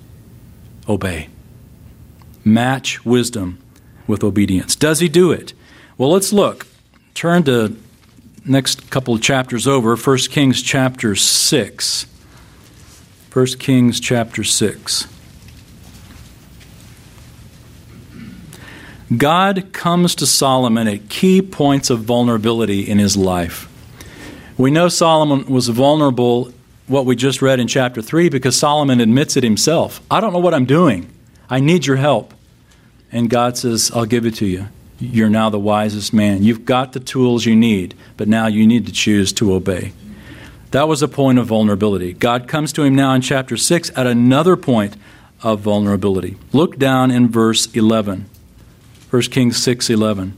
Obey. 0.90 1.30
Match 2.44 3.06
wisdom 3.06 3.60
with 4.08 4.24
obedience. 4.24 4.76
Does 4.76 5.00
he 5.00 5.08
do 5.08 5.32
it? 5.32 5.54
Well, 5.96 6.10
let's 6.10 6.34
look. 6.34 6.66
Turn 7.14 7.44
to 7.44 7.78
next 8.46 8.90
couple 8.90 9.14
of 9.14 9.22
chapters 9.22 9.68
over, 9.68 9.96
1 9.96 10.18
Kings 10.32 10.64
chapter 10.64 11.16
6. 11.16 12.06
1 13.32 13.46
Kings 13.60 14.00
chapter 14.00 14.44
6. 14.44 15.08
God 19.16 19.74
comes 19.74 20.16
to 20.16 20.26
Solomon 20.26 20.88
at 20.88 21.10
key 21.10 21.42
points 21.42 21.90
of 21.90 22.00
vulnerability 22.02 22.90
in 22.90 22.98
his 22.98 23.18
life. 23.18 23.68
We 24.58 24.72
know 24.72 24.88
Solomon 24.88 25.46
was 25.48 25.68
vulnerable, 25.68 26.54
what 26.88 27.06
we 27.06 27.16
just 27.16 27.42
read 27.42 27.60
in 27.60 27.68
chapter 27.68 28.02
3, 28.02 28.30
because 28.30 28.56
Solomon 28.56 29.02
admits 29.02 29.36
it 29.36 29.44
himself. 29.44 30.02
I 30.10 30.22
don't 30.22 30.32
know 30.32 30.40
what 30.40 30.54
I'm 30.54 30.66
doing. 30.66 31.10
I 31.50 31.60
need 31.60 31.86
your 31.86 31.98
help. 31.98 32.34
And 33.12 33.30
God 33.30 33.58
says, 33.58 33.92
I'll 33.94 34.06
give 34.06 34.26
it 34.26 34.36
to 34.36 34.46
you. 34.46 34.68
You're 35.00 35.30
now 35.30 35.50
the 35.50 35.60
wisest 35.60 36.14
man. 36.14 36.44
You've 36.44 36.64
got 36.64 36.94
the 36.94 37.00
tools 37.00 37.46
you 37.46 37.56
need, 37.56 37.96
but 38.16 38.28
now 38.28 38.48
you 38.48 38.66
need 38.66 38.86
to 38.86 38.92
choose 38.94 39.34
to 39.34 39.54
obey. 39.54 39.94
That 40.72 40.88
was 40.88 41.02
a 41.02 41.08
point 41.08 41.38
of 41.38 41.48
vulnerability. 41.48 42.14
God 42.14 42.48
comes 42.48 42.72
to 42.74 42.84
him 42.84 42.96
now 42.96 43.14
in 43.14 43.22
chapter 43.22 43.58
6 43.58 43.92
at 43.96 44.08
another 44.08 44.56
point 44.56 44.96
of 45.44 45.60
vulnerability. 45.60 46.38
Look 46.54 46.78
down 46.78 47.12
in 47.12 47.28
verse 47.28 47.66
11. 47.74 48.30
1 49.12 49.24
Kings 49.24 49.58
6:11. 49.58 50.32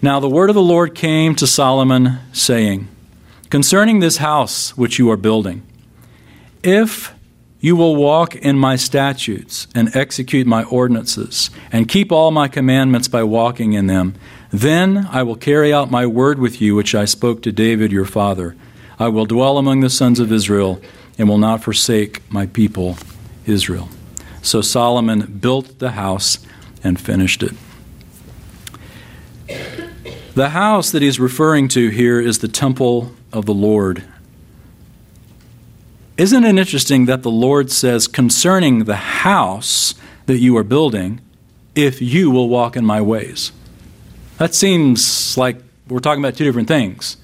Now 0.00 0.20
the 0.20 0.28
word 0.28 0.50
of 0.50 0.54
the 0.54 0.62
Lord 0.62 0.94
came 0.94 1.34
to 1.34 1.48
Solomon 1.48 2.20
saying, 2.32 2.86
concerning 3.50 3.98
this 3.98 4.18
house 4.18 4.76
which 4.76 4.96
you 4.96 5.10
are 5.10 5.16
building, 5.16 5.62
if 6.62 7.12
you 7.58 7.74
will 7.74 7.96
walk 7.96 8.36
in 8.36 8.56
my 8.56 8.76
statutes 8.76 9.66
and 9.74 9.96
execute 9.96 10.46
my 10.46 10.62
ordinances 10.64 11.50
and 11.72 11.88
keep 11.88 12.12
all 12.12 12.30
my 12.30 12.46
commandments 12.46 13.08
by 13.08 13.24
walking 13.24 13.72
in 13.72 13.88
them, 13.88 14.14
then 14.52 15.08
I 15.10 15.24
will 15.24 15.34
carry 15.34 15.72
out 15.72 15.90
my 15.90 16.06
word 16.06 16.38
with 16.38 16.60
you 16.60 16.76
which 16.76 16.94
I 16.94 17.04
spoke 17.04 17.42
to 17.42 17.50
David 17.50 17.90
your 17.90 18.04
father. 18.04 18.54
I 18.96 19.08
will 19.08 19.26
dwell 19.26 19.58
among 19.58 19.80
the 19.80 19.90
sons 19.90 20.20
of 20.20 20.30
Israel 20.30 20.80
and 21.18 21.28
will 21.28 21.38
not 21.38 21.64
forsake 21.64 22.22
my 22.30 22.46
people 22.46 22.96
Israel. 23.44 23.88
So 24.44 24.60
Solomon 24.60 25.38
built 25.40 25.78
the 25.78 25.92
house 25.92 26.38
and 26.84 27.00
finished 27.00 27.42
it. 27.42 27.54
The 30.34 30.50
house 30.50 30.90
that 30.90 31.00
he's 31.00 31.18
referring 31.18 31.68
to 31.68 31.88
here 31.88 32.20
is 32.20 32.40
the 32.40 32.48
temple 32.48 33.12
of 33.32 33.46
the 33.46 33.54
Lord. 33.54 34.04
Isn't 36.18 36.44
it 36.44 36.58
interesting 36.58 37.06
that 37.06 37.22
the 37.22 37.30
Lord 37.30 37.72
says 37.72 38.06
concerning 38.06 38.84
the 38.84 38.96
house 38.96 39.94
that 40.26 40.38
you 40.38 40.58
are 40.58 40.62
building, 40.62 41.22
if 41.74 42.02
you 42.02 42.30
will 42.30 42.50
walk 42.50 42.76
in 42.76 42.84
my 42.84 43.00
ways? 43.00 43.50
That 44.36 44.54
seems 44.54 45.38
like 45.38 45.56
we're 45.88 46.00
talking 46.00 46.22
about 46.22 46.36
two 46.36 46.44
different 46.44 46.68
things. 46.68 47.16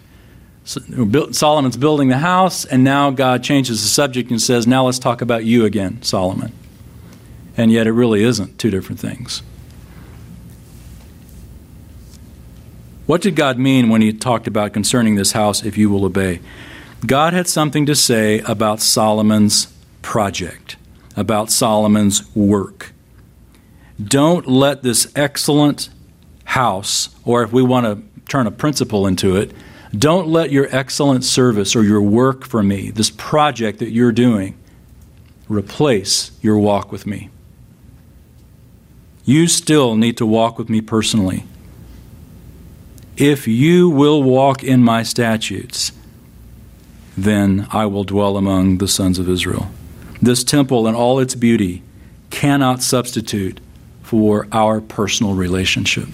Solomon's 0.64 1.76
building 1.76 2.08
the 2.08 2.18
house, 2.18 2.64
and 2.64 2.82
now 2.82 3.10
God 3.10 3.42
changes 3.42 3.82
the 3.82 3.88
subject 3.88 4.30
and 4.30 4.40
says, 4.40 4.66
Now 4.66 4.86
let's 4.86 4.98
talk 4.98 5.20
about 5.20 5.44
you 5.44 5.66
again, 5.66 6.00
Solomon. 6.02 6.52
And 7.60 7.70
yet 7.70 7.86
it 7.86 7.92
really 7.92 8.22
isn't 8.22 8.58
two 8.58 8.70
different 8.70 8.98
things. 8.98 9.42
What 13.04 13.20
did 13.20 13.36
God 13.36 13.58
mean 13.58 13.90
when 13.90 14.00
he 14.00 14.14
talked 14.14 14.46
about 14.46 14.72
concerning 14.72 15.16
this 15.16 15.32
house, 15.32 15.62
if 15.62 15.76
you 15.76 15.90
will 15.90 16.06
obey? 16.06 16.40
God 17.04 17.34
had 17.34 17.46
something 17.46 17.84
to 17.84 17.94
say 17.94 18.38
about 18.46 18.80
Solomon's 18.80 19.66
project, 20.00 20.76
about 21.18 21.50
Solomon's 21.50 22.34
work. 22.34 22.94
Don't 24.02 24.48
let 24.48 24.82
this 24.82 25.12
excellent 25.14 25.90
house, 26.44 27.10
or 27.26 27.42
if 27.42 27.52
we 27.52 27.62
want 27.62 27.84
to 27.84 28.22
turn 28.30 28.46
a 28.46 28.50
principle 28.50 29.06
into 29.06 29.36
it, 29.36 29.52
don't 29.92 30.28
let 30.28 30.50
your 30.50 30.66
excellent 30.74 31.24
service 31.24 31.76
or 31.76 31.84
your 31.84 32.00
work 32.00 32.46
for 32.46 32.62
me, 32.62 32.90
this 32.90 33.10
project 33.10 33.80
that 33.80 33.90
you're 33.90 34.12
doing, 34.12 34.56
replace 35.46 36.30
your 36.40 36.56
walk 36.56 36.90
with 36.90 37.06
me. 37.06 37.28
You 39.24 39.46
still 39.46 39.96
need 39.96 40.16
to 40.16 40.26
walk 40.26 40.58
with 40.58 40.68
me 40.68 40.80
personally. 40.80 41.44
If 43.16 43.46
you 43.46 43.90
will 43.90 44.22
walk 44.22 44.64
in 44.64 44.82
my 44.82 45.02
statutes, 45.02 45.92
then 47.16 47.66
I 47.70 47.86
will 47.86 48.04
dwell 48.04 48.36
among 48.36 48.78
the 48.78 48.88
sons 48.88 49.18
of 49.18 49.28
Israel. 49.28 49.70
This 50.22 50.42
temple 50.42 50.86
and 50.86 50.96
all 50.96 51.18
its 51.18 51.34
beauty 51.34 51.82
cannot 52.30 52.82
substitute 52.82 53.60
for 54.02 54.48
our 54.52 54.80
personal 54.80 55.34
relationship. 55.34 56.08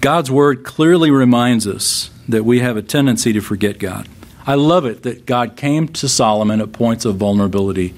God's 0.00 0.30
word 0.30 0.64
clearly 0.64 1.10
reminds 1.10 1.66
us 1.66 2.10
that 2.28 2.44
we 2.44 2.60
have 2.60 2.76
a 2.76 2.82
tendency 2.82 3.32
to 3.32 3.40
forget 3.40 3.78
God. 3.78 4.08
I 4.46 4.54
love 4.54 4.84
it 4.84 5.02
that 5.02 5.24
God 5.26 5.56
came 5.56 5.88
to 5.88 6.08
Solomon 6.08 6.60
at 6.60 6.72
points 6.72 7.04
of 7.04 7.16
vulnerability. 7.16 7.94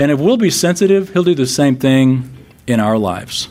And 0.00 0.10
if 0.10 0.18
we'll 0.18 0.38
be 0.38 0.48
sensitive, 0.48 1.12
he'll 1.12 1.24
do 1.24 1.34
the 1.34 1.46
same 1.46 1.76
thing 1.76 2.34
in 2.66 2.80
our 2.80 2.96
lives. 2.96 3.50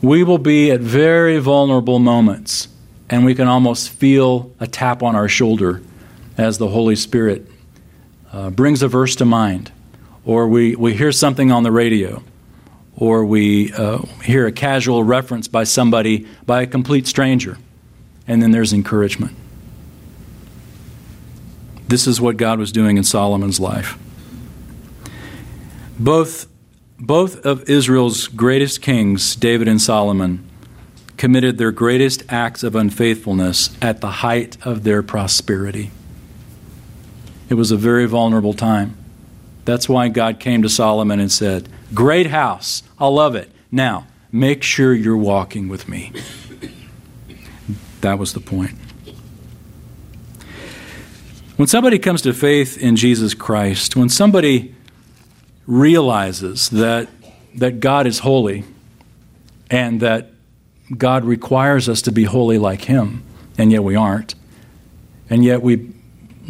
We 0.00 0.24
will 0.24 0.38
be 0.38 0.70
at 0.70 0.80
very 0.80 1.36
vulnerable 1.36 1.98
moments, 1.98 2.68
and 3.10 3.26
we 3.26 3.34
can 3.34 3.46
almost 3.46 3.90
feel 3.90 4.50
a 4.58 4.66
tap 4.66 5.02
on 5.02 5.14
our 5.14 5.28
shoulder 5.28 5.82
as 6.38 6.56
the 6.56 6.68
Holy 6.68 6.96
Spirit 6.96 7.46
uh, 8.32 8.48
brings 8.48 8.80
a 8.80 8.88
verse 8.88 9.16
to 9.16 9.26
mind, 9.26 9.70
or 10.24 10.48
we, 10.48 10.74
we 10.76 10.94
hear 10.94 11.12
something 11.12 11.52
on 11.52 11.62
the 11.62 11.72
radio, 11.72 12.22
or 12.96 13.22
we 13.26 13.70
uh, 13.74 13.98
hear 14.24 14.46
a 14.46 14.52
casual 14.52 15.04
reference 15.04 15.46
by 15.46 15.64
somebody, 15.64 16.26
by 16.46 16.62
a 16.62 16.66
complete 16.66 17.06
stranger, 17.06 17.58
and 18.26 18.40
then 18.40 18.52
there's 18.52 18.72
encouragement. 18.72 19.36
This 21.86 22.06
is 22.06 22.18
what 22.18 22.38
God 22.38 22.58
was 22.58 22.72
doing 22.72 22.96
in 22.96 23.04
Solomon's 23.04 23.60
life. 23.60 23.98
Both, 25.98 26.46
both 26.98 27.44
of 27.44 27.68
Israel's 27.68 28.28
greatest 28.28 28.80
kings, 28.82 29.34
David 29.34 29.66
and 29.66 29.80
Solomon, 29.80 30.48
committed 31.16 31.58
their 31.58 31.72
greatest 31.72 32.22
acts 32.28 32.62
of 32.62 32.76
unfaithfulness 32.76 33.76
at 33.82 34.00
the 34.00 34.10
height 34.10 34.56
of 34.64 34.84
their 34.84 35.02
prosperity. 35.02 35.90
It 37.48 37.54
was 37.54 37.72
a 37.72 37.76
very 37.76 38.06
vulnerable 38.06 38.54
time. 38.54 38.96
That's 39.64 39.88
why 39.88 40.08
God 40.08 40.38
came 40.38 40.62
to 40.62 40.68
Solomon 40.68 41.18
and 41.18 41.32
said, 41.32 41.68
Great 41.92 42.28
house. 42.28 42.82
I 42.98 43.08
love 43.08 43.34
it. 43.34 43.50
Now, 43.72 44.06
make 44.30 44.62
sure 44.62 44.94
you're 44.94 45.16
walking 45.16 45.68
with 45.68 45.88
me. 45.88 46.12
That 48.02 48.18
was 48.18 48.32
the 48.32 48.40
point. 48.40 48.72
When 51.56 51.66
somebody 51.66 51.98
comes 51.98 52.22
to 52.22 52.32
faith 52.32 52.78
in 52.78 52.94
Jesus 52.94 53.34
Christ, 53.34 53.96
when 53.96 54.08
somebody 54.08 54.76
realizes 55.68 56.70
that, 56.70 57.08
that 57.54 57.78
God 57.78 58.06
is 58.06 58.20
holy 58.20 58.64
and 59.70 60.00
that 60.00 60.30
God 60.96 61.24
requires 61.24 61.88
us 61.88 62.00
to 62.02 62.10
be 62.10 62.24
holy 62.24 62.58
like 62.58 62.84
Him, 62.84 63.22
and 63.58 63.70
yet 63.70 63.84
we 63.84 63.94
aren't, 63.94 64.34
and 65.30 65.44
yet 65.44 65.62
we 65.62 65.92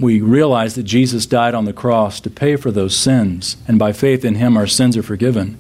we 0.01 0.21
realize 0.21 0.77
that 0.77 0.85
Jesus 0.85 1.27
died 1.27 1.55
on 1.55 1.65
the 1.65 1.73
cross 1.73 2.21
to 2.21 2.31
pay 2.31 2.55
for 2.55 2.71
those 2.71 2.97
sins, 2.97 3.57
and 3.67 3.81
by 3.81 3.93
faith 3.93 4.25
in 4.25 4.37
Him, 4.37 4.57
our 4.57 4.69
sins 4.69 4.97
are 4.97 5.03
forgiven. 5.03 5.59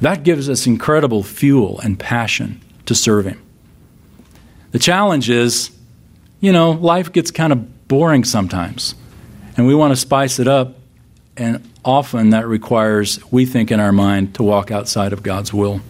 That 0.00 0.22
gives 0.22 0.48
us 0.48 0.64
incredible 0.64 1.24
fuel 1.24 1.80
and 1.80 1.98
passion 1.98 2.60
to 2.86 2.94
serve 2.94 3.26
Him. 3.26 3.42
The 4.70 4.78
challenge 4.78 5.28
is, 5.28 5.72
you 6.38 6.52
know, 6.52 6.70
life 6.70 7.10
gets 7.10 7.32
kind 7.32 7.52
of 7.52 7.88
boring 7.88 8.22
sometimes, 8.22 8.94
and 9.56 9.66
we 9.66 9.74
want 9.74 9.90
to 9.90 9.96
spice 9.96 10.38
it 10.38 10.46
up, 10.46 10.76
and 11.36 11.68
often 11.84 12.30
that 12.30 12.46
requires, 12.46 13.20
we 13.30 13.46
think 13.46 13.70
in 13.70 13.80
our 13.80 13.92
mind, 13.92 14.34
to 14.36 14.42
walk 14.42 14.70
outside 14.70 15.12
of 15.12 15.22
God's 15.22 15.52
will. 15.52 15.80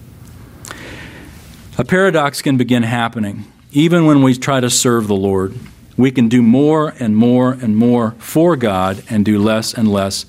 A 1.77 1.85
paradox 1.85 2.43
can 2.43 2.57
begin 2.57 2.83
happening 2.83 3.45
even 3.73 4.07
when 4.07 4.23
we 4.23 4.35
try 4.35 4.61
to 4.61 4.71
serve 4.71 5.09
the 5.09 5.17
Lord 5.17 5.59
we 5.97 6.11
can 6.11 6.29
do 6.29 6.43
more 6.43 6.95
and 6.99 7.17
more 7.17 7.53
and 7.53 7.77
more 7.77 8.13
for 8.19 8.57
God 8.57 9.03
and 9.09 9.25
do 9.25 9.39
less 9.39 9.73
and 9.75 9.91
less 9.91 10.27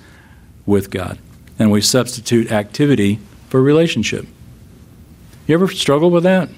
with 0.66 0.92
God. 0.92 1.18
And 1.58 1.72
we 1.72 1.82
substitute 1.82 2.52
activity 2.52 3.20
for 3.50 3.62
relationship. 3.62 4.28
You 5.48 5.56
ever 5.56 5.68
struggle 5.68 6.12
with 6.12 6.24
that? 6.24 6.50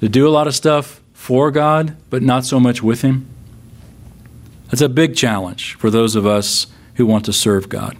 To 0.00 0.08
do 0.08 0.26
a 0.26 0.30
lot 0.30 0.46
of 0.46 0.54
stuff 0.54 1.00
for 1.12 1.50
God, 1.50 1.96
but 2.08 2.22
not 2.22 2.44
so 2.44 2.58
much 2.58 2.82
with 2.82 3.02
Him? 3.02 3.26
That's 4.70 4.80
a 4.80 4.88
big 4.88 5.16
challenge 5.16 5.74
for 5.74 5.90
those 5.90 6.16
of 6.16 6.26
us 6.26 6.66
who 6.94 7.06
want 7.06 7.24
to 7.26 7.32
serve 7.32 7.68
God. 7.68 7.96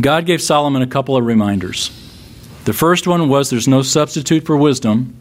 God 0.00 0.26
gave 0.26 0.40
Solomon 0.40 0.82
a 0.82 0.86
couple 0.86 1.16
of 1.16 1.24
reminders. 1.24 1.90
The 2.64 2.72
first 2.72 3.06
one 3.06 3.28
was 3.28 3.50
there's 3.50 3.68
no 3.68 3.82
substitute 3.82 4.46
for 4.46 4.56
wisdom, 4.56 5.16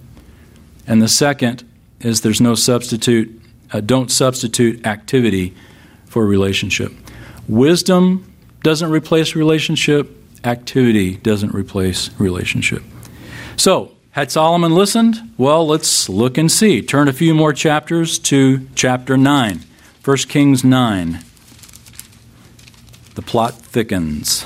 and 0.88 1.02
the 1.02 1.08
second 1.08 1.64
is 2.00 2.22
there's 2.22 2.42
no 2.42 2.56
substitute 2.56 3.40
uh, 3.72 3.82
don't 3.82 4.12
substitute 4.12 4.86
activity 4.86 5.54
for 6.06 6.26
relationship. 6.26 6.92
Wisdom 7.48 8.32
doesn't 8.64 8.90
replace 8.90 9.36
relationship, 9.36 10.10
activity 10.44 11.18
doesn't 11.18 11.54
replace 11.54 12.10
relationship. 12.20 12.84
So, 13.58 13.92
had 14.12 14.32
Solomon 14.32 14.74
listened? 14.74 15.18
Well, 15.38 15.68
let's 15.68 16.10
look 16.10 16.38
and 16.38 16.52
see. 16.52 16.82
Turn 16.82 17.08
a 17.08 17.14
few 17.14 17.36
more 17.36 17.54
chapters 17.54 18.18
to 18.20 18.68
chapter 18.74 19.18
9, 19.18 19.62
1 20.04 20.18
Kings 20.18 20.64
9. 20.64 21.20
The 23.20 23.26
plot 23.26 23.56
thickens. 23.56 24.44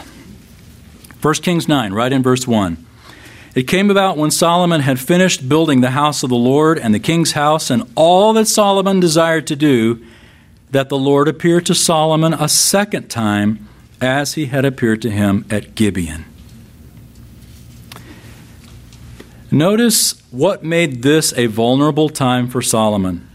1 1.21 1.33
Kings 1.35 1.67
9, 1.67 1.93
right 1.93 2.11
in 2.11 2.23
verse 2.23 2.47
1. 2.47 2.83
It 3.53 3.67
came 3.67 3.91
about 3.91 4.17
when 4.17 4.31
Solomon 4.31 4.81
had 4.81 4.99
finished 4.99 5.47
building 5.47 5.81
the 5.81 5.91
house 5.91 6.23
of 6.23 6.31
the 6.31 6.35
Lord 6.35 6.79
and 6.79 6.91
the 6.91 6.99
king's 6.99 7.33
house 7.33 7.69
and 7.69 7.83
all 7.93 8.33
that 8.33 8.47
Solomon 8.47 8.99
desired 8.99 9.45
to 9.45 9.55
do, 9.55 10.03
that 10.71 10.89
the 10.89 10.97
Lord 10.97 11.27
appeared 11.27 11.67
to 11.67 11.75
Solomon 11.75 12.33
a 12.33 12.49
second 12.49 13.09
time 13.09 13.69
as 14.01 14.33
he 14.33 14.47
had 14.47 14.65
appeared 14.65 15.03
to 15.03 15.11
him 15.11 15.45
at 15.51 15.75
Gibeon. 15.75 16.25
Notice 19.51 20.19
what 20.31 20.63
made 20.63 21.03
this 21.03 21.31
a 21.37 21.45
vulnerable 21.45 22.09
time 22.09 22.47
for 22.47 22.63
Solomon. 22.63 23.29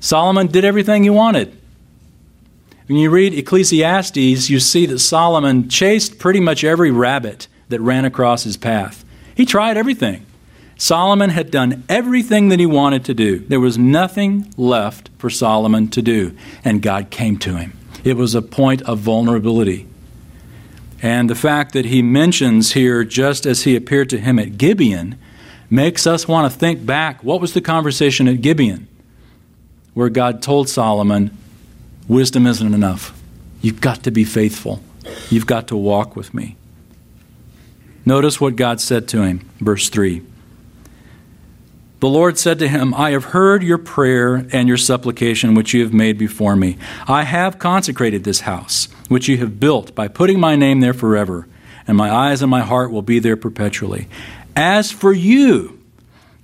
Solomon 0.00 0.48
did 0.48 0.64
everything 0.64 1.04
he 1.04 1.10
wanted. 1.10 1.61
When 2.86 2.98
you 2.98 3.10
read 3.10 3.34
Ecclesiastes, 3.34 4.50
you 4.50 4.60
see 4.60 4.86
that 4.86 4.98
Solomon 4.98 5.68
chased 5.68 6.18
pretty 6.18 6.40
much 6.40 6.64
every 6.64 6.90
rabbit 6.90 7.48
that 7.68 7.80
ran 7.80 8.04
across 8.04 8.44
his 8.44 8.56
path. 8.56 9.04
He 9.34 9.46
tried 9.46 9.76
everything. 9.76 10.26
Solomon 10.76 11.30
had 11.30 11.50
done 11.50 11.84
everything 11.88 12.48
that 12.48 12.58
he 12.58 12.66
wanted 12.66 13.04
to 13.04 13.14
do. 13.14 13.38
There 13.38 13.60
was 13.60 13.78
nothing 13.78 14.52
left 14.56 15.10
for 15.16 15.30
Solomon 15.30 15.88
to 15.90 16.02
do, 16.02 16.36
and 16.64 16.82
God 16.82 17.10
came 17.10 17.38
to 17.38 17.56
him. 17.56 17.78
It 18.02 18.16
was 18.16 18.34
a 18.34 18.42
point 18.42 18.82
of 18.82 18.98
vulnerability. 18.98 19.86
And 21.00 21.30
the 21.30 21.36
fact 21.36 21.72
that 21.74 21.84
he 21.84 22.02
mentions 22.02 22.72
here, 22.72 23.04
just 23.04 23.46
as 23.46 23.62
he 23.62 23.76
appeared 23.76 24.10
to 24.10 24.18
him 24.18 24.38
at 24.38 24.58
Gibeon, 24.58 25.18
makes 25.70 26.06
us 26.06 26.26
want 26.26 26.52
to 26.52 26.58
think 26.58 26.84
back. 26.84 27.22
What 27.22 27.40
was 27.40 27.54
the 27.54 27.60
conversation 27.60 28.26
at 28.26 28.40
Gibeon? 28.40 28.88
Where 29.94 30.08
God 30.08 30.42
told 30.42 30.68
Solomon, 30.68 31.36
Wisdom 32.12 32.46
isn't 32.46 32.74
enough. 32.74 33.18
You've 33.62 33.80
got 33.80 34.02
to 34.02 34.10
be 34.10 34.24
faithful, 34.24 34.82
you've 35.30 35.46
got 35.46 35.66
to 35.68 35.76
walk 35.76 36.14
with 36.14 36.34
me. 36.34 36.56
Notice 38.04 38.38
what 38.38 38.54
God 38.54 38.82
said 38.82 39.08
to 39.08 39.22
him, 39.22 39.48
verse 39.60 39.88
3. 39.88 40.20
The 42.00 42.08
Lord 42.08 42.36
said 42.36 42.58
to 42.58 42.68
him, 42.68 42.92
I 42.92 43.12
have 43.12 43.24
heard 43.26 43.62
your 43.62 43.78
prayer 43.78 44.46
and 44.52 44.68
your 44.68 44.76
supplication 44.76 45.54
which 45.54 45.72
you 45.72 45.82
have 45.84 45.94
made 45.94 46.18
before 46.18 46.54
me. 46.54 46.76
I 47.08 47.22
have 47.22 47.58
consecrated 47.58 48.24
this 48.24 48.40
house, 48.40 48.88
which 49.08 49.26
you 49.26 49.38
have 49.38 49.58
built, 49.58 49.94
by 49.94 50.08
putting 50.08 50.38
my 50.38 50.54
name 50.54 50.80
there 50.80 50.92
forever, 50.92 51.46
and 51.86 51.96
my 51.96 52.10
eyes 52.10 52.42
and 52.42 52.50
my 52.50 52.60
heart 52.60 52.92
will 52.92 53.00
be 53.00 53.20
there 53.20 53.38
perpetually. 53.38 54.06
As 54.54 54.90
for 54.92 55.14
you, 55.14 55.80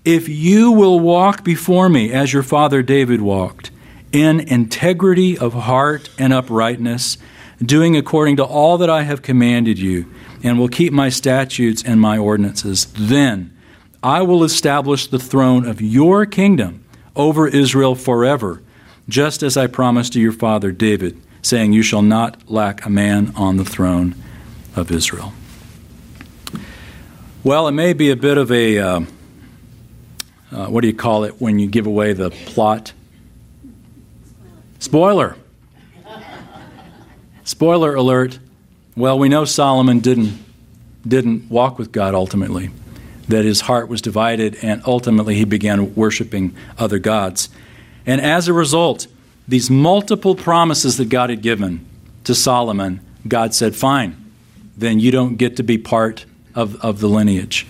if 0.03 0.31
you 0.31 0.71
will 0.71 0.99
walk 0.99 1.45
before 1.45 1.91
me 1.91 2.11
as 2.11 2.33
your 2.33 2.43
father 2.43 2.81
David 2.81 3.21
walked, 3.21 3.71
in 4.13 4.41
integrity 4.41 5.39
of 5.39 5.53
heart 5.53 6.11
and 6.19 6.33
uprightness, 6.33 7.19
doing 7.61 7.97
according 7.97 8.37
to 8.37 8.45
all 8.45 8.79
that 8.79 8.91
I 8.91 9.03
have 9.03 9.23
commanded 9.23 9.79
you, 9.79 10.07
and 10.43 10.59
will 10.59 10.69
keep 10.69 10.93
my 10.93 11.09
statutes 11.09 11.83
and 11.83 12.01
my 12.01 12.17
ordinances, 12.17 12.87
then 12.97 13.57
I 14.03 14.23
will 14.23 14.45
establish 14.45 15.07
the 15.09 15.19
throne 15.19 15.67
of 15.67 15.81
your 15.81 16.25
kingdom 16.27 16.85
over 17.17 17.49
Israel 17.49 17.95
forever, 17.95 18.63
just 19.09 19.43
as 19.43 19.57
I 19.57 19.67
promised 19.67 20.13
to 20.13 20.21
your 20.21 20.33
father 20.33 20.71
David, 20.71 21.21
saying, 21.43 21.73
You 21.73 21.83
shall 21.83 22.03
not 22.03 22.49
lack 22.49 22.85
a 22.85 22.91
man 22.91 23.33
on 23.35 23.57
the 23.57 23.65
throne 23.65 24.15
of 24.77 24.93
Israel. 24.93 25.33
Well, 27.43 27.67
it 27.67 27.73
may 27.73 27.93
be 27.93 28.11
a 28.11 28.17
bit 28.17 28.39
of 28.39 28.53
a, 28.53 28.79
uh, 28.79 29.01
uh, 30.53 30.67
what 30.67 30.83
do 30.83 30.87
you 30.87 30.95
call 30.95 31.25
it 31.25 31.41
when 31.41 31.59
you 31.59 31.67
give 31.67 31.87
away 31.87 32.13
the 32.13 32.31
plot? 32.31 32.93
Spoiler. 34.79 35.37
Spoiler 37.45 37.95
alert. 37.95 38.39
Well, 38.97 39.19
we 39.19 39.29
know 39.29 39.45
Solomon 39.45 40.01
didn't 40.01 40.39
didn't 41.07 41.51
walk 41.51 41.79
with 41.79 41.93
God 41.93 42.15
ultimately. 42.15 42.71
That 43.29 43.45
his 43.45 43.63
heart 43.63 43.89
was 43.89 44.03
divided 44.03 44.57
and 44.63 44.83
ultimately 44.87 45.37
he 45.37 45.45
began 45.45 45.95
worshiping 45.95 46.55
other 46.77 46.99
gods. 46.99 47.49
And 48.07 48.21
as 48.21 48.49
a 48.49 48.53
result, 48.53 49.07
these 49.47 49.71
multiple 49.71 50.35
promises 50.35 50.97
that 50.99 51.09
God 51.09 51.31
had 51.31 51.43
given 51.43 51.87
to 52.25 52.35
Solomon, 52.35 53.01
God 53.27 53.55
said, 53.55 53.75
Fine, 53.75 54.17
then 54.77 55.01
you 55.01 55.11
don't 55.11 55.37
get 55.37 55.57
to 55.57 55.63
be 55.63 55.79
part 55.79 56.25
of, 56.55 56.77
of 56.85 57.01
the 57.01 57.09
lineage. 57.09 57.67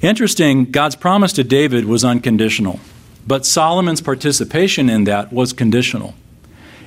Interesting, 0.00 0.70
God's 0.70 0.96
promise 0.96 1.32
to 1.34 1.44
David 1.44 1.84
was 1.84 2.04
unconditional. 2.04 2.80
But 3.28 3.44
Solomon's 3.44 4.00
participation 4.00 4.88
in 4.88 5.04
that 5.04 5.30
was 5.30 5.52
conditional. 5.52 6.14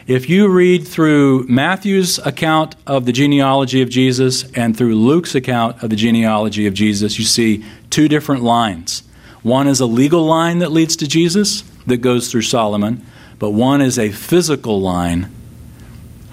If 0.08 0.28
you 0.28 0.48
read 0.48 0.88
through 0.88 1.46
Matthew's 1.48 2.18
account 2.18 2.76
of 2.88 3.06
the 3.06 3.12
genealogy 3.12 3.84
of 3.84 3.92
Jesus 3.92 4.52
and 4.54 4.76
through 4.76 4.96
Luke's 4.96 5.36
account 5.36 5.84
of 5.84 5.92
the 5.92 5.96
genealogy 5.96 6.66
of 6.66 6.74
Jesus, 6.74 7.20
you 7.20 7.26
see 7.26 7.64
two 7.92 8.08
different 8.08 8.42
lines. 8.42 9.04
One 9.44 9.68
is 9.68 9.80
a 9.80 9.86
legal 9.86 10.26
line 10.26 10.58
that 10.60 10.72
leads 10.72 10.96
to 10.98 11.08
Jesus 11.08 11.62
that 11.86 11.98
goes 11.98 12.32
through 12.32 12.42
Solomon, 12.42 13.06
but 13.38 13.52
one 13.52 13.80
is 13.80 14.00
a 14.00 14.10
physical 14.10 14.82
line 14.82 15.30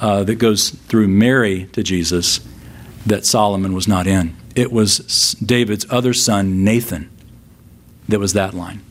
uh, 0.00 0.24
that 0.24 0.36
goes 0.36 0.70
through 0.70 1.08
Mary 1.08 1.66
to 1.72 1.82
Jesus 1.82 2.40
that 3.04 3.26
Solomon 3.26 3.74
was 3.74 3.86
not 3.86 4.06
in. 4.06 4.34
It 4.56 4.72
was 4.72 5.34
David's 5.34 5.84
other 5.90 6.14
son, 6.14 6.64
Nathan, 6.64 7.10
that 8.08 8.18
was 8.18 8.32
that 8.32 8.54
line. 8.54 8.82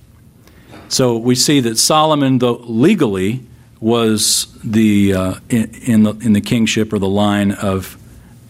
So 0.90 1.18
we 1.18 1.36
see 1.36 1.60
that 1.62 1.78
Solomon, 1.78 2.40
though 2.40 2.62
legally, 2.64 3.44
was 3.80 4.48
the 4.64 5.14
uh, 5.14 5.36
in, 5.50 5.74
in, 5.86 6.04
the 6.04 6.14
in 6.16 6.34
the 6.34 6.42
kingship 6.42 6.94
or 6.94 7.00
the 7.00 7.10
line 7.10 7.52
of 7.52 7.98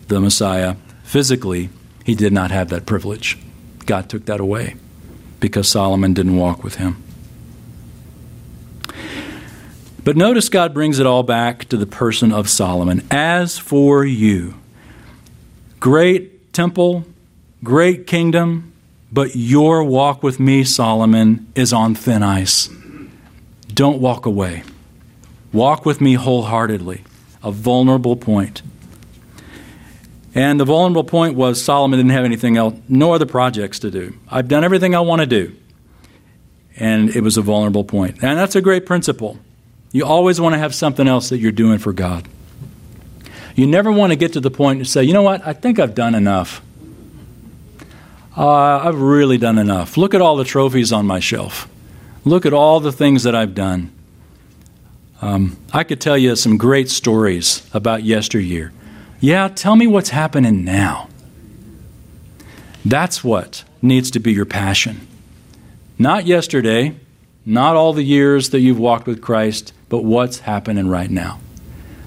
the 0.08 0.20
Messiah. 0.20 0.76
Physically, 1.04 1.70
he 2.04 2.16
did 2.16 2.34
not 2.34 2.52
have 2.52 2.70
that 2.70 2.86
privilege. 2.86 3.38
God 3.86 4.10
took 4.10 4.26
that 4.26 4.40
away 4.40 4.76
because 5.40 5.68
Solomon 5.68 6.14
didn't 6.14 6.38
walk 6.38 6.64
with 6.64 6.76
him. 6.76 7.04
But 10.04 10.16
notice 10.16 10.48
God 10.48 10.74
brings 10.74 11.00
it 11.00 11.06
all 11.06 11.24
back 11.24 11.66
to 11.66 11.76
the 11.76 11.86
person 11.86 12.32
of 12.32 12.50
Solomon. 12.50 13.06
As 13.12 13.58
for 13.58 14.06
you, 14.06 14.56
great 15.82 16.54
temple, 16.54 17.06
great 17.62 18.08
kingdom, 18.08 18.72
but 19.12 19.36
your 19.36 19.84
walk 19.84 20.24
with 20.24 20.40
me, 20.40 20.64
Solomon, 20.64 21.48
is 21.56 21.72
on 21.72 21.96
thin 21.96 22.24
ice. 22.24 22.70
Don't 23.74 24.00
walk 24.00 24.26
away. 24.26 24.64
Walk 25.54 25.86
with 25.86 26.02
me 26.02 26.16
wholeheartedly. 26.16 27.04
A 27.44 27.52
vulnerable 27.52 28.16
point. 28.16 28.62
And 30.36 30.60
the 30.60 30.66
vulnerable 30.66 31.04
point 31.04 31.36
was 31.36 31.64
Solomon 31.64 31.98
didn't 31.98 32.12
have 32.12 32.26
anything 32.26 32.58
else, 32.58 32.76
no 32.88 33.14
other 33.14 33.26
projects 33.26 33.80
to 33.80 33.90
do. 33.90 34.14
I've 34.30 34.48
done 34.48 34.64
everything 34.64 34.94
I 34.94 35.00
want 35.00 35.22
to 35.22 35.26
do. 35.26 35.56
And 36.76 37.10
it 37.16 37.22
was 37.22 37.38
a 37.38 37.42
vulnerable 37.42 37.84
point. 37.84 38.22
And 38.22 38.38
that's 38.38 38.56
a 38.56 38.62
great 38.62 38.86
principle. 38.86 39.40
You 39.92 40.06
always 40.06 40.40
want 40.40 40.54
to 40.54 40.60
have 40.60 40.76
something 40.76 41.08
else 41.08 41.30
that 41.30 41.40
you're 41.40 41.52
doing 41.52 41.80
for 41.80 41.92
God. 41.92 42.28
You 43.56 43.66
never 43.66 43.92
want 43.92 44.12
to 44.12 44.16
get 44.16 44.34
to 44.34 44.40
the 44.40 44.52
point 44.52 44.80
to 44.80 44.86
say, 44.86 45.04
you 45.04 45.14
know 45.14 45.24
what, 45.24 45.46
I 45.48 45.54
think 45.54 45.80
I've 45.80 45.96
done 45.96 46.14
enough. 46.14 46.62
Uh, 48.38 48.78
I've 48.84 49.02
really 49.02 49.40
done 49.40 49.58
enough. 49.58 49.98
Look 49.98 50.14
at 50.14 50.22
all 50.22 50.36
the 50.36 50.44
trophies 50.44 50.94
on 50.94 51.08
my 51.08 51.20
shelf. 51.20 51.68
Look 52.24 52.46
at 52.46 52.54
all 52.54 52.80
the 52.80 52.92
things 52.92 53.24
that 53.24 53.34
I've 53.34 53.56
done. 53.56 53.92
Um, 55.22 55.58
I 55.74 55.84
could 55.84 56.00
tell 56.00 56.18
you 56.18 56.36
some 56.36 56.58
great 56.58 56.90
stories 56.90 57.68
about 57.74 58.04
yesteryear. 58.04 58.72
Yeah, 59.20 59.48
tell 59.48 59.76
me 59.76 59.88
what's 59.88 60.10
happening 60.10 60.64
now. 60.64 61.10
That's 62.86 63.24
what 63.24 63.64
needs 63.82 64.12
to 64.12 64.20
be 64.20 64.34
your 64.34 64.46
passion. 64.46 65.08
Not 65.98 66.28
yesterday, 66.28 66.96
not 67.44 67.76
all 67.76 67.94
the 67.94 68.04
years 68.04 68.52
that 68.52 68.60
you've 68.60 68.78
walked 68.78 69.08
with 69.08 69.20
Christ, 69.20 69.74
but 69.90 70.04
what's 70.04 70.40
happening 70.40 70.88
right 70.88 71.10
now. 71.10 71.40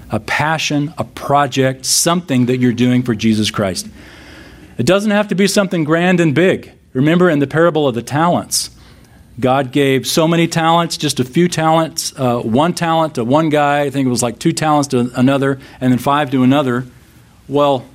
A 0.09 0.19
passion, 0.21 0.93
a 0.97 1.03
project, 1.03 1.85
something 1.85 2.45
that 2.45 2.59
you're 2.59 2.71
doing 2.71 3.03
for 3.03 3.15
Jesus 3.15 3.51
Christ. 3.51 3.89
It 4.77 4.85
doesn't 4.85 5.11
have 5.11 5.27
to 5.29 5.35
be 5.35 5.47
something 5.47 5.83
grand 5.83 6.19
and 6.19 6.33
big. 6.33 6.71
Remember 6.93 7.29
in 7.29 7.39
the 7.39 7.47
parable 7.47 7.87
of 7.87 7.95
the 7.95 8.01
talents, 8.01 8.69
God 9.39 9.71
gave 9.71 10.05
so 10.05 10.27
many 10.27 10.47
talents, 10.47 10.97
just 10.97 11.19
a 11.19 11.23
few 11.23 11.47
talents, 11.47 12.13
uh, 12.17 12.39
one 12.39 12.73
talent 12.73 13.15
to 13.15 13.23
one 13.23 13.49
guy, 13.49 13.81
I 13.81 13.89
think 13.89 14.05
it 14.05 14.09
was 14.09 14.21
like 14.21 14.39
two 14.39 14.51
talents 14.51 14.89
to 14.89 15.11
another, 15.15 15.59
and 15.79 15.91
then 15.91 15.99
five 15.99 16.31
to 16.31 16.43
another. 16.43 16.85
Well, 17.47 17.85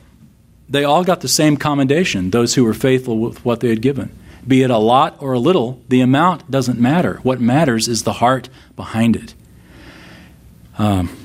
they 0.69 0.85
all 0.85 1.05
got 1.05 1.21
the 1.21 1.29
same 1.29 1.57
commendation, 1.57 2.31
those 2.31 2.55
who 2.55 2.65
were 2.65 2.75
faithful 2.75 3.19
with 3.19 3.45
what 3.45 3.61
they 3.61 3.69
had 3.69 3.83
given. 3.83 4.17
Be 4.47 4.63
it 4.63 4.71
a 4.71 4.79
lot 4.79 5.21
or 5.21 5.35
a 5.35 5.39
little, 5.39 5.83
the 5.89 6.01
amount 6.01 6.51
doesn't 6.51 6.79
matter. 6.79 7.21
What 7.23 7.41
matters 7.41 7.87
is 7.89 8.05
the 8.05 8.15
heart 8.15 8.49
behind 8.75 9.17
it. 9.17 9.35
Um, 10.79 11.17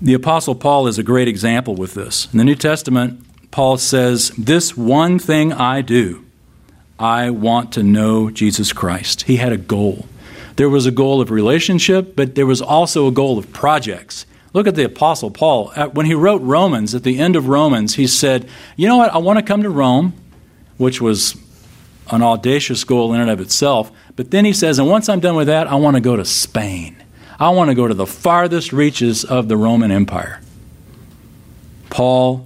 the 0.00 0.14
Apostle 0.14 0.54
Paul 0.54 0.86
is 0.86 0.98
a 0.98 1.02
great 1.02 1.26
example 1.26 1.74
with 1.74 1.94
this. 1.94 2.28
In 2.32 2.38
the 2.38 2.44
New 2.44 2.54
Testament, 2.54 3.25
Paul 3.56 3.78
says, 3.78 4.32
This 4.36 4.76
one 4.76 5.18
thing 5.18 5.50
I 5.50 5.80
do, 5.80 6.26
I 6.98 7.30
want 7.30 7.72
to 7.72 7.82
know 7.82 8.28
Jesus 8.28 8.70
Christ. 8.74 9.22
He 9.22 9.36
had 9.36 9.50
a 9.50 9.56
goal. 9.56 10.04
There 10.56 10.68
was 10.68 10.84
a 10.84 10.90
goal 10.90 11.22
of 11.22 11.30
relationship, 11.30 12.14
but 12.14 12.34
there 12.34 12.44
was 12.44 12.60
also 12.60 13.06
a 13.06 13.10
goal 13.10 13.38
of 13.38 13.50
projects. 13.54 14.26
Look 14.52 14.66
at 14.66 14.74
the 14.74 14.84
Apostle 14.84 15.30
Paul. 15.30 15.70
When 15.94 16.04
he 16.04 16.12
wrote 16.12 16.42
Romans, 16.42 16.94
at 16.94 17.02
the 17.02 17.18
end 17.18 17.34
of 17.34 17.48
Romans, 17.48 17.94
he 17.94 18.06
said, 18.06 18.46
You 18.76 18.88
know 18.88 18.98
what? 18.98 19.14
I 19.14 19.16
want 19.16 19.38
to 19.38 19.42
come 19.42 19.62
to 19.62 19.70
Rome, 19.70 20.12
which 20.76 21.00
was 21.00 21.34
an 22.10 22.22
audacious 22.22 22.84
goal 22.84 23.14
in 23.14 23.22
and 23.22 23.30
of 23.30 23.40
itself. 23.40 23.90
But 24.16 24.32
then 24.32 24.44
he 24.44 24.52
says, 24.52 24.78
And 24.78 24.90
once 24.90 25.08
I'm 25.08 25.20
done 25.20 25.34
with 25.34 25.46
that, 25.46 25.66
I 25.66 25.76
want 25.76 25.96
to 25.96 26.02
go 26.02 26.14
to 26.14 26.26
Spain. 26.26 27.02
I 27.40 27.48
want 27.48 27.70
to 27.70 27.74
go 27.74 27.88
to 27.88 27.94
the 27.94 28.04
farthest 28.04 28.74
reaches 28.74 29.24
of 29.24 29.48
the 29.48 29.56
Roman 29.56 29.90
Empire. 29.90 30.42
Paul 31.88 32.45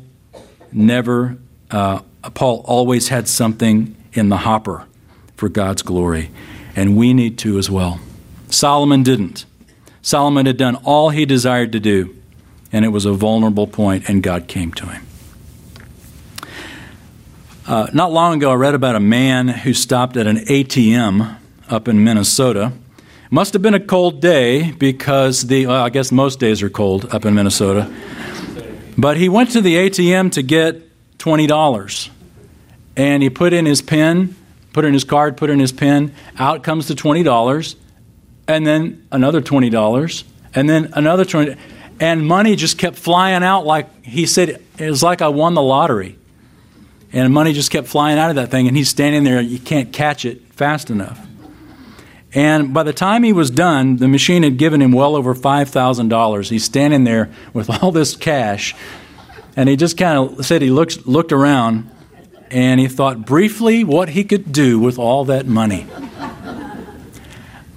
never, 0.73 1.39
uh, 1.71 2.01
Paul 2.35 2.63
always 2.67 3.09
had 3.09 3.29
something 3.29 3.97
in 4.13 4.29
the 4.29 4.39
hopper 4.39 4.87
for 5.37 5.49
God's 5.49 5.83
glory, 5.83 6.31
and 6.77 6.97
we 6.97 7.15
need 7.15 7.39
to 7.39 7.59
as 7.59 7.71
well. 7.71 8.01
Solomon 8.49 9.03
didn't. 9.03 9.45
Solomon 10.03 10.47
had 10.47 10.57
done 10.57 10.77
all 10.77 11.11
he 11.11 11.25
desired 11.25 11.73
to 11.73 11.81
do, 11.81 12.15
and 12.73 12.85
it 12.85 12.89
was 12.89 13.05
a 13.05 13.13
vulnerable 13.13 13.67
point, 13.67 14.09
and 14.09 14.23
God 14.23 14.49
came 14.49 14.73
to 14.73 14.87
him. 14.87 15.07
Uh, 17.67 17.89
not 17.93 18.11
long 18.11 18.37
ago, 18.37 18.51
I 18.51 18.55
read 18.55 18.75
about 18.75 18.97
a 18.97 19.01
man 19.01 19.49
who 19.49 19.73
stopped 19.75 20.17
at 20.17 20.27
an 20.27 20.39
ATM 20.39 21.37
up 21.69 21.87
in 21.87 22.03
Minnesota. 22.03 22.73
Must 23.31 23.53
have 23.53 23.63
been 23.63 23.75
a 23.75 23.81
cold 23.81 24.21
day 24.21 24.73
because 24.73 25.43
the, 25.43 25.67
well, 25.67 25.85
I 25.85 25.91
guess 25.91 26.11
most 26.11 26.41
days 26.41 26.63
are 26.63 26.71
cold 26.71 27.07
up 27.15 27.25
in 27.25 27.35
Minnesota. 27.35 27.89
But 28.97 29.17
he 29.17 29.29
went 29.29 29.51
to 29.53 29.61
the 29.61 29.77
ATM 29.77 30.33
to 30.33 30.43
get 30.43 30.91
$20. 31.19 32.11
And 32.97 33.23
he 33.23 33.31
put 33.31 33.53
in 33.53 33.67
his 33.67 33.83
PIN, 33.83 34.37
put 34.73 34.85
in 34.85 34.93
his 34.93 35.05
card, 35.05 35.37
put 35.37 35.51
in 35.51 35.59
his 35.59 35.73
PIN. 35.73 36.15
Out 36.39 36.63
comes 36.63 36.89
the 36.89 36.95
$20. 36.95 37.77
And 38.49 38.67
then 38.67 39.07
another 39.13 39.41
$20. 39.41 40.25
And 40.55 40.69
then 40.69 40.91
another 40.95 41.25
20 41.25 41.57
And 42.01 42.27
money 42.27 42.57
just 42.57 42.79
kept 42.79 42.97
flying 42.97 43.43
out 43.43 43.65
like 43.65 44.05
he 44.05 44.27
said, 44.27 44.61
it 44.79 44.91
was 44.91 45.03
like 45.03 45.23
I 45.23 45.29
won 45.29 45.55
the 45.55 45.63
lottery. 45.63 46.19
And 47.13 47.33
money 47.33 47.53
just 47.53 47.71
kept 47.71 47.87
flying 47.87 48.19
out 48.19 48.31
of 48.31 48.37
that 48.37 48.51
thing. 48.51 48.69
And 48.69 48.77
he's 48.77 48.89
standing 48.89 49.25
there, 49.25 49.41
you 49.41 49.59
can't 49.59 49.93
catch 49.93 50.25
it 50.25 50.43
fast 50.53 50.91
enough. 50.91 51.27
And 52.33 52.73
by 52.73 52.85
the 52.85 52.93
time 52.93 53.23
he 53.23 53.33
was 53.33 53.51
done, 53.51 53.97
the 53.97 54.09
machine 54.09 54.43
had 54.43 54.57
given 54.57 54.81
him 54.81 54.93
well 54.93 55.17
over 55.17 55.35
$5,000. 55.35 56.51
He's 56.51 56.65
standing 56.65 57.05
there 57.05 57.31
with 57.53 57.69
all 57.83 57.91
this 57.91 58.17
cash. 58.17 58.75
And 59.57 59.69
he 59.69 59.77
just 59.77 59.97
kind 59.99 60.19
of 60.19 60.47
said 60.47 60.63
he 60.63 60.71
looked, 60.71 61.07
looked 61.07 61.33
around 61.33 61.91
and 62.51 62.81
he 62.81 62.89
thought 62.89 63.25
briefly 63.25 63.85
what 63.85 64.11
he 64.11 64.25
could 64.25 64.53
do 64.53 64.79
with 64.79 64.99
all 64.99 65.25
that 65.25 65.47
money. 65.47 65.87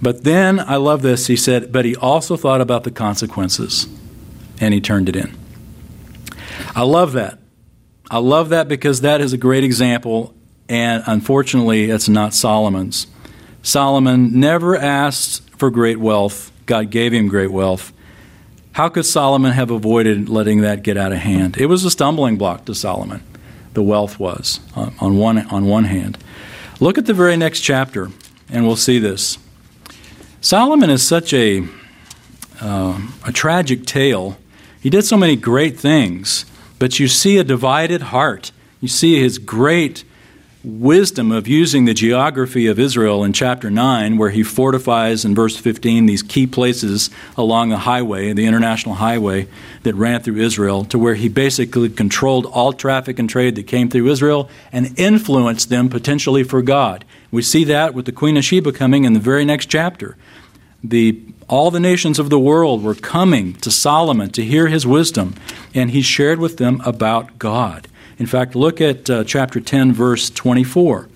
But 0.01 0.25
then, 0.25 0.59
I 0.59 0.75
love 0.75 1.01
this, 1.01 1.27
he 1.27 1.37
said, 1.37 1.71
but 1.71 1.85
he 1.85 1.95
also 1.95 2.35
thought 2.35 2.59
about 2.59 2.83
the 2.83 2.91
consequences 2.91 3.87
and 4.59 4.73
he 4.73 4.81
turned 4.81 5.07
it 5.07 5.15
in. 5.15 5.35
I 6.75 6.83
love 6.83 7.13
that. 7.13 7.39
I 8.11 8.17
love 8.17 8.49
that 8.49 8.67
because 8.67 9.01
that 9.01 9.21
is 9.21 9.33
a 9.33 9.37
great 9.37 9.63
example, 9.63 10.35
and 10.67 11.03
unfortunately, 11.07 11.89
it's 11.89 12.09
not 12.09 12.33
Solomon's. 12.33 13.07
Solomon 13.63 14.37
never 14.39 14.75
asked 14.75 15.49
for 15.51 15.71
great 15.71 15.97
wealth, 15.97 16.51
God 16.65 16.89
gave 16.89 17.13
him 17.13 17.29
great 17.29 17.51
wealth. 17.51 17.93
How 18.73 18.89
could 18.89 19.05
Solomon 19.05 19.53
have 19.53 19.71
avoided 19.71 20.27
letting 20.27 20.61
that 20.61 20.83
get 20.83 20.97
out 20.97 21.13
of 21.13 21.19
hand? 21.19 21.55
It 21.57 21.67
was 21.67 21.85
a 21.85 21.89
stumbling 21.89 22.37
block 22.37 22.65
to 22.65 22.75
Solomon, 22.75 23.23
the 23.73 23.81
wealth 23.81 24.19
was, 24.19 24.59
on 24.75 25.17
one, 25.17 25.37
on 25.47 25.65
one 25.65 25.85
hand. 25.85 26.17
Look 26.81 26.97
at 26.97 27.05
the 27.05 27.13
very 27.13 27.37
next 27.37 27.61
chapter, 27.61 28.09
and 28.49 28.67
we'll 28.67 28.75
see 28.75 28.99
this. 28.99 29.37
Solomon 30.41 30.89
is 30.89 31.07
such 31.07 31.33
a, 31.33 31.65
uh, 32.59 32.99
a 33.25 33.31
tragic 33.31 33.85
tale. 33.85 34.37
He 34.81 34.89
did 34.89 35.05
so 35.05 35.15
many 35.15 35.37
great 35.37 35.79
things, 35.79 36.45
but 36.79 36.99
you 36.99 37.07
see 37.07 37.37
a 37.37 37.45
divided 37.45 38.01
heart. 38.01 38.51
You 38.81 38.89
see 38.89 39.21
his 39.21 39.37
great 39.37 40.03
wisdom 40.63 41.29
of 41.33 41.45
using 41.45 41.83
the 41.83 41.93
geography 41.93 42.67
of 42.67 42.79
Israel 42.79 43.25
in 43.25 43.33
chapter 43.33 43.69
9, 43.69 44.17
where 44.17 44.29
he 44.29 44.43
fortifies 44.43 45.25
in 45.25 45.35
verse 45.35 45.57
15 45.57 46.05
these 46.05 46.23
key 46.23 46.47
places 46.47 47.09
along 47.35 47.69
the 47.69 47.79
highway, 47.79 48.31
the 48.31 48.45
international 48.45 48.95
highway 48.95 49.45
that 49.83 49.93
ran 49.95 50.21
through 50.21 50.37
Israel, 50.37 50.85
to 50.85 50.97
where 50.97 51.15
he 51.15 51.27
basically 51.27 51.89
controlled 51.89 52.45
all 52.45 52.71
traffic 52.71 53.19
and 53.19 53.29
trade 53.29 53.55
that 53.55 53.67
came 53.67 53.89
through 53.89 54.09
Israel 54.09 54.49
and 54.71 54.97
influenced 54.97 55.67
them 55.67 55.89
potentially 55.89 56.43
for 56.43 56.61
God. 56.61 57.03
We 57.29 57.41
see 57.41 57.65
that 57.65 57.93
with 57.93 58.05
the 58.05 58.13
Queen 58.13 58.37
of 58.37 58.45
Sheba 58.45 58.71
coming 58.71 59.03
in 59.03 59.11
the 59.11 59.19
very 59.19 59.43
next 59.43 59.65
chapter. 59.65 60.15
The, 60.81 61.21
all 61.49 61.71
the 61.71 61.79
nations 61.79 62.19
of 62.19 62.29
the 62.29 62.39
world 62.39 62.83
were 62.83 62.95
coming 62.95 63.53
to 63.55 63.71
Solomon 63.71 64.29
to 64.31 64.45
hear 64.45 64.67
his 64.67 64.87
wisdom, 64.87 65.35
and 65.73 65.91
he 65.91 66.01
shared 66.01 66.39
with 66.39 66.55
them 66.55 66.81
about 66.85 67.37
God. 67.37 67.89
In 68.23 68.27
fact, 68.27 68.55
look 68.55 68.79
at 68.79 69.09
uh, 69.09 69.25
chapter 69.25 69.59
10, 69.59 69.91
verse 69.91 70.29
24. 70.29 71.09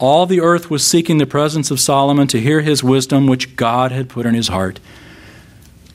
All 0.00 0.26
the 0.26 0.40
earth 0.40 0.68
was 0.68 0.84
seeking 0.84 1.18
the 1.18 1.24
presence 1.24 1.70
of 1.70 1.78
Solomon 1.78 2.26
to 2.26 2.40
hear 2.40 2.62
his 2.62 2.82
wisdom, 2.82 3.28
which 3.28 3.54
God 3.54 3.92
had 3.92 4.08
put 4.08 4.26
in 4.26 4.34
his 4.34 4.48
heart. 4.48 4.80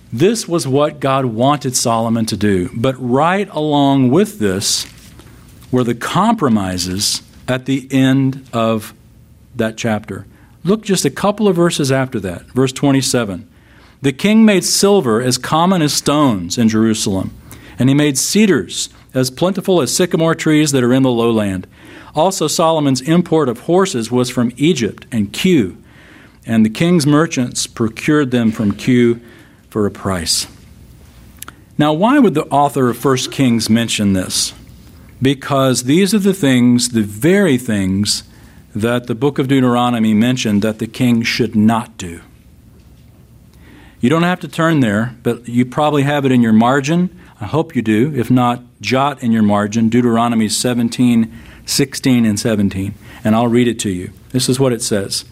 This 0.10 0.48
was 0.48 0.66
what 0.66 1.02
God 1.02 1.26
wanted 1.26 1.76
Solomon 1.76 2.26
to 2.28 2.38
do. 2.38 2.70
But 2.74 2.96
right 2.98 3.50
along 3.50 4.10
with 4.10 4.40
this 4.40 4.88
were 5.70 5.84
the 5.84 5.96
compromises 5.96 7.24
at 7.46 7.66
the 7.66 7.90
end 7.92 8.48
of 8.54 8.94
that 9.58 9.76
chapter. 9.76 10.26
Look 10.64 10.82
just 10.82 11.04
a 11.04 11.10
couple 11.10 11.50
of 11.50 11.58
verses 11.58 11.92
after 11.92 12.22
that. 12.22 12.44
Verse 12.54 12.72
27. 12.72 13.50
The 14.02 14.14
king 14.14 14.46
made 14.46 14.64
silver 14.64 15.22
as 15.22 15.38
common 15.38 15.82
as 15.82 15.94
stones 15.94 16.58
in 16.58 16.70
Jerusalem, 16.70 17.34
and 17.78 17.90
he 17.90 17.94
made 17.94 18.18
cedars 18.18 18.88
as 19.14 19.30
plentiful 19.30 19.82
as 19.82 19.96
sycamore 19.96 20.36
trees 20.36 20.72
that 20.72 20.84
are 20.84 20.94
in 20.94 21.04
the 21.04 21.12
lowland. 21.12 21.68
Also, 22.16 22.48
Solomon's 22.48 23.02
import 23.02 23.50
of 23.50 23.62
horses 23.62 24.12
was 24.12 24.30
from 24.30 24.52
Egypt 24.58 25.06
and 25.12 25.32
Kue, 25.32 25.78
and 26.46 26.66
the 26.66 26.70
king's 26.70 27.06
merchants 27.06 27.68
procured 27.68 28.32
them 28.32 28.52
from 28.52 28.74
Kue 28.74 29.22
for 29.70 29.86
a 29.86 29.92
price. 29.92 30.48
Now, 31.78 31.94
why 31.94 32.20
would 32.20 32.34
the 32.34 32.46
author 32.48 32.90
of 32.90 33.04
1 33.04 33.18
Kings 33.32 33.70
mention 33.70 34.14
this? 34.14 34.54
Because 35.22 35.84
these 35.84 36.14
are 36.14 36.20
the 36.20 36.34
things, 36.34 36.90
the 36.90 37.04
very 37.04 37.58
things, 37.58 38.24
that 38.76 39.08
the 39.08 39.16
book 39.16 39.40
of 39.40 39.48
Deuteronomy 39.48 40.14
mentioned 40.14 40.62
that 40.62 40.80
the 40.80 40.88
king 40.88 41.24
should 41.24 41.56
not 41.56 41.98
do. 41.98 42.22
You 44.00 44.10
don't 44.10 44.24
have 44.24 44.40
to 44.42 44.48
turn 44.48 44.80
there, 44.80 45.16
but 45.22 45.48
you 45.48 45.66
probably 45.66 46.04
have 46.04 46.26
it 46.26 46.32
in 46.32 46.42
your 46.42 46.54
margin. 46.54 47.16
I 47.42 47.48
hope 47.48 47.76
you 47.76 47.82
do. 47.82 48.14
If 48.16 48.30
not, 48.30 48.62
jot 48.82 49.24
in 49.24 49.32
your 49.32 49.42
margin 49.42 49.90
Deuteronomy 49.90 50.48
17, 50.48 51.36
16, 51.66 52.26
and 52.26 52.40
17, 52.40 52.94
and 53.24 53.36
I'll 53.36 53.48
read 53.48 53.68
it 53.68 53.80
to 53.80 53.90
you. 53.90 54.14
This 54.30 54.48
is 54.48 54.60
what 54.60 54.74
it 54.74 54.84
says 54.84 55.26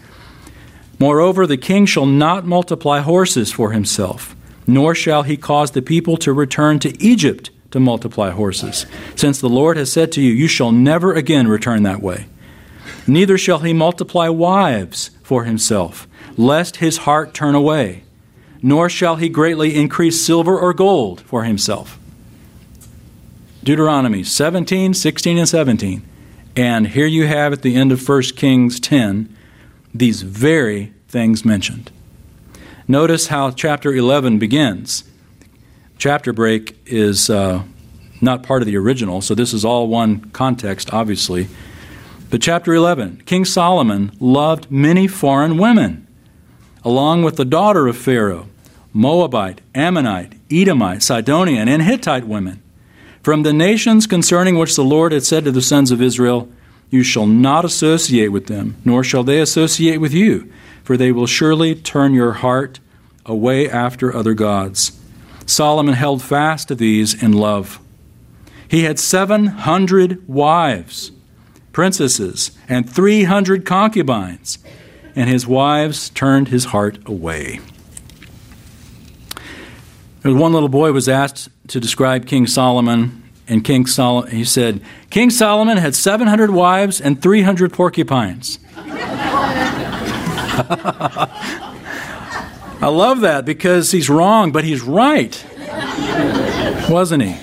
Moreover, 0.98 1.46
the 1.46 1.56
king 1.56 1.86
shall 1.86 2.06
not 2.06 2.44
multiply 2.44 2.98
horses 2.98 3.52
for 3.52 3.70
himself, 3.70 4.34
nor 4.66 4.92
shall 4.92 5.22
he 5.22 5.36
cause 5.36 5.70
the 5.70 5.82
people 5.82 6.16
to 6.18 6.32
return 6.32 6.80
to 6.80 7.00
Egypt 7.00 7.50
to 7.70 7.78
multiply 7.78 8.30
horses, 8.30 8.86
since 9.14 9.40
the 9.40 9.48
Lord 9.48 9.76
has 9.76 9.92
said 9.92 10.10
to 10.12 10.20
you, 10.20 10.32
You 10.32 10.48
shall 10.48 10.72
never 10.72 11.14
again 11.14 11.46
return 11.46 11.84
that 11.84 12.02
way. 12.02 12.26
Neither 13.06 13.38
shall 13.38 13.60
he 13.60 13.72
multiply 13.72 14.28
wives 14.28 15.10
for 15.22 15.44
himself, 15.44 16.08
lest 16.36 16.76
his 16.76 16.98
heart 16.98 17.34
turn 17.34 17.54
away, 17.54 18.02
nor 18.60 18.88
shall 18.88 19.14
he 19.14 19.28
greatly 19.28 19.76
increase 19.76 20.20
silver 20.20 20.58
or 20.58 20.74
gold 20.74 21.20
for 21.20 21.44
himself. 21.44 21.99
Deuteronomy 23.62 24.24
17, 24.24 24.94
16, 24.94 25.38
and 25.38 25.48
17. 25.48 26.02
And 26.56 26.88
here 26.88 27.06
you 27.06 27.26
have 27.26 27.52
at 27.52 27.60
the 27.60 27.76
end 27.76 27.92
of 27.92 28.08
1 28.08 28.22
Kings 28.34 28.80
10 28.80 29.36
these 29.94 30.22
very 30.22 30.94
things 31.08 31.44
mentioned. 31.44 31.90
Notice 32.88 33.26
how 33.26 33.50
chapter 33.50 33.92
11 33.92 34.38
begins. 34.38 35.04
Chapter 35.98 36.32
break 36.32 36.78
is 36.86 37.28
uh, 37.28 37.64
not 38.22 38.42
part 38.42 38.62
of 38.62 38.66
the 38.66 38.76
original, 38.78 39.20
so 39.20 39.34
this 39.34 39.52
is 39.52 39.64
all 39.64 39.88
one 39.88 40.30
context, 40.30 40.94
obviously. 40.94 41.48
But 42.30 42.40
chapter 42.40 42.72
11 42.72 43.24
King 43.26 43.44
Solomon 43.44 44.12
loved 44.20 44.70
many 44.70 45.06
foreign 45.06 45.58
women, 45.58 46.06
along 46.82 47.24
with 47.24 47.36
the 47.36 47.44
daughter 47.44 47.88
of 47.88 47.96
Pharaoh, 47.98 48.48
Moabite, 48.94 49.60
Ammonite, 49.74 50.34
Edomite, 50.50 51.02
Sidonian, 51.02 51.68
and 51.68 51.82
Hittite 51.82 52.26
women 52.26 52.62
from 53.22 53.42
the 53.42 53.52
nations 53.52 54.06
concerning 54.06 54.58
which 54.58 54.76
the 54.76 54.84
Lord 54.84 55.12
had 55.12 55.24
said 55.24 55.44
to 55.44 55.52
the 55.52 55.62
sons 55.62 55.90
of 55.90 56.00
Israel, 56.00 56.48
You 56.88 57.02
shall 57.02 57.26
not 57.26 57.64
associate 57.64 58.28
with 58.28 58.46
them, 58.46 58.76
nor 58.84 59.04
shall 59.04 59.24
they 59.24 59.40
associate 59.40 59.98
with 59.98 60.14
you, 60.14 60.50
for 60.82 60.96
they 60.96 61.12
will 61.12 61.26
surely 61.26 61.74
turn 61.74 62.14
your 62.14 62.32
heart 62.32 62.80
away 63.26 63.68
after 63.68 64.14
other 64.14 64.34
gods. 64.34 64.98
Solomon 65.46 65.94
held 65.94 66.22
fast 66.22 66.68
to 66.68 66.74
these 66.74 67.20
in 67.22 67.32
love. 67.32 67.80
He 68.68 68.84
had 68.84 68.98
700 68.98 70.28
wives, 70.28 71.10
princesses, 71.72 72.52
and 72.68 72.88
300 72.88 73.66
concubines, 73.66 74.58
and 75.16 75.28
his 75.28 75.46
wives 75.46 76.08
turned 76.10 76.48
his 76.48 76.66
heart 76.66 76.98
away. 77.04 77.60
There 80.22 80.30
was 80.30 80.40
one 80.40 80.52
little 80.52 80.68
boy 80.68 80.92
was 80.92 81.08
asked 81.08 81.48
to 81.70 81.80
describe 81.80 82.26
King 82.26 82.46
Solomon, 82.48 83.22
and 83.46 83.64
King 83.64 83.86
Solomon, 83.86 84.30
he 84.30 84.44
said, 84.44 84.80
King 85.08 85.30
Solomon 85.30 85.76
had 85.76 85.94
700 85.94 86.50
wives 86.50 87.00
and 87.00 87.22
300 87.22 87.72
porcupines. 87.72 88.58
I 92.82 92.88
love 92.88 93.20
that 93.20 93.44
because 93.44 93.92
he's 93.92 94.10
wrong, 94.10 94.50
but 94.50 94.64
he's 94.64 94.82
right. 94.82 95.44
Wasn't 96.90 97.22
he? 97.22 97.36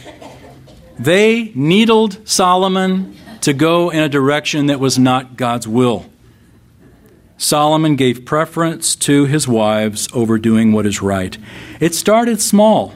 They 1.00 1.52
needled 1.56 2.28
Solomon 2.28 3.16
to 3.42 3.54
go 3.54 3.90
in 3.90 4.00
a 4.00 4.10
direction 4.10 4.66
that 4.66 4.82
was 4.82 5.00
not 5.00 5.38
God's 5.38 5.68
will. 5.68 6.06
Solomon 7.38 7.96
gave 7.96 8.26
preference 8.26 8.96
to 8.98 9.26
his 9.26 9.48
wives 9.48 10.10
over 10.12 10.38
doing 10.38 10.74
what 10.74 10.86
is 10.86 11.02
right. 11.02 11.38
It 11.80 11.96
started 11.96 12.42
small. 12.42 12.96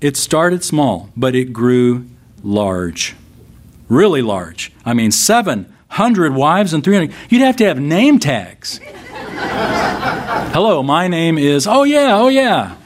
It 0.00 0.16
started 0.16 0.62
small, 0.62 1.10
but 1.16 1.34
it 1.34 1.52
grew 1.52 2.06
large. 2.42 3.16
Really 3.88 4.22
large. 4.22 4.72
I 4.84 4.92
mean, 4.94 5.10
700 5.10 6.34
wives 6.34 6.74
and 6.74 6.84
300. 6.84 7.14
You'd 7.30 7.42
have 7.42 7.56
to 7.56 7.64
have 7.64 7.80
name 7.80 8.18
tags. 8.18 8.80
Hello, 10.52 10.82
my 10.82 11.08
name 11.08 11.38
is, 11.38 11.66
oh 11.66 11.84
yeah, 11.84 12.16
oh 12.16 12.28
yeah. 12.28 12.76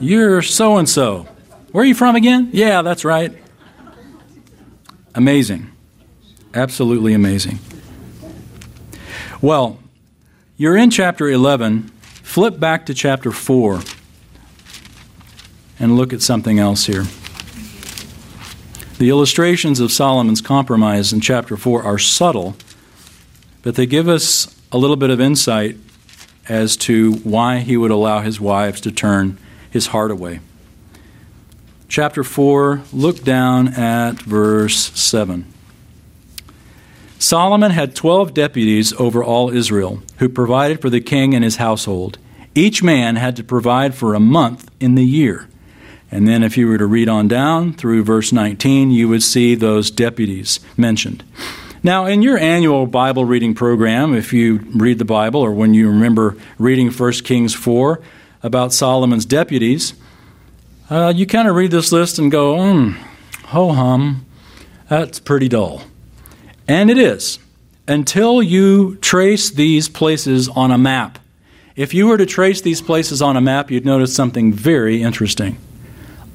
You're 0.00 0.42
so 0.42 0.76
and 0.76 0.88
so. 0.88 1.26
Where 1.72 1.82
are 1.82 1.86
you 1.86 1.94
from 1.94 2.16
again? 2.16 2.50
Yeah, 2.52 2.82
that's 2.82 3.04
right. 3.04 3.36
Amazing. 5.14 5.70
Absolutely 6.54 7.14
amazing. 7.14 7.58
Well, 9.40 9.78
you're 10.56 10.76
in 10.76 10.90
chapter 10.90 11.28
11. 11.28 11.90
Flip 12.22 12.58
back 12.58 12.86
to 12.86 12.94
chapter 12.94 13.30
4 13.30 13.80
and 15.78 15.96
look 15.96 16.12
at 16.12 16.22
something 16.22 16.58
else 16.58 16.86
here. 16.86 17.04
The 18.98 19.10
illustrations 19.10 19.80
of 19.80 19.90
Solomon's 19.90 20.40
compromise 20.40 21.12
in 21.12 21.20
chapter 21.20 21.56
4 21.56 21.82
are 21.82 21.98
subtle, 21.98 22.56
but 23.62 23.74
they 23.74 23.86
give 23.86 24.08
us 24.08 24.54
a 24.70 24.78
little 24.78 24.96
bit 24.96 25.10
of 25.10 25.20
insight 25.20 25.76
as 26.48 26.76
to 26.76 27.14
why 27.14 27.58
he 27.58 27.76
would 27.76 27.90
allow 27.90 28.20
his 28.20 28.40
wives 28.40 28.80
to 28.82 28.92
turn 28.92 29.38
his 29.70 29.88
heart 29.88 30.10
away. 30.10 30.40
Chapter 31.88 32.24
4, 32.24 32.82
look 32.92 33.24
down 33.24 33.68
at 33.68 34.20
verse 34.22 34.92
7. 34.98 35.46
Solomon 37.18 37.70
had 37.70 37.96
12 37.96 38.34
deputies 38.34 38.92
over 38.94 39.24
all 39.24 39.50
Israel 39.50 40.02
who 40.18 40.28
provided 40.28 40.80
for 40.80 40.90
the 40.90 41.00
king 41.00 41.34
and 41.34 41.42
his 41.42 41.56
household. 41.56 42.18
Each 42.54 42.82
man 42.82 43.16
had 43.16 43.34
to 43.36 43.44
provide 43.44 43.94
for 43.94 44.14
a 44.14 44.20
month 44.20 44.70
in 44.78 44.94
the 44.94 45.04
year. 45.04 45.48
And 46.14 46.28
then, 46.28 46.44
if 46.44 46.56
you 46.56 46.68
were 46.68 46.78
to 46.78 46.86
read 46.86 47.08
on 47.08 47.26
down 47.26 47.72
through 47.72 48.04
verse 48.04 48.30
19, 48.30 48.92
you 48.92 49.08
would 49.08 49.24
see 49.24 49.56
those 49.56 49.90
deputies 49.90 50.60
mentioned. 50.76 51.24
Now, 51.82 52.06
in 52.06 52.22
your 52.22 52.38
annual 52.38 52.86
Bible 52.86 53.24
reading 53.24 53.52
program, 53.52 54.14
if 54.14 54.32
you 54.32 54.60
read 54.76 55.00
the 55.00 55.04
Bible 55.04 55.40
or 55.40 55.50
when 55.50 55.74
you 55.74 55.88
remember 55.88 56.36
reading 56.56 56.92
1 56.92 57.12
Kings 57.24 57.52
4 57.52 58.00
about 58.44 58.72
Solomon's 58.72 59.26
deputies, 59.26 59.94
uh, 60.88 61.12
you 61.16 61.26
kind 61.26 61.48
of 61.48 61.56
read 61.56 61.72
this 61.72 61.90
list 61.90 62.20
and 62.20 62.30
go, 62.30 62.62
hmm, 62.62 62.90
ho 63.46 63.72
hum, 63.72 64.24
that's 64.88 65.18
pretty 65.18 65.48
dull. 65.48 65.82
And 66.68 66.90
it 66.90 66.96
is, 66.96 67.40
until 67.88 68.40
you 68.40 68.94
trace 68.98 69.50
these 69.50 69.88
places 69.88 70.48
on 70.48 70.70
a 70.70 70.78
map. 70.78 71.18
If 71.74 71.92
you 71.92 72.06
were 72.06 72.18
to 72.18 72.26
trace 72.26 72.60
these 72.60 72.80
places 72.80 73.20
on 73.20 73.36
a 73.36 73.40
map, 73.40 73.72
you'd 73.72 73.84
notice 73.84 74.14
something 74.14 74.52
very 74.52 75.02
interesting. 75.02 75.58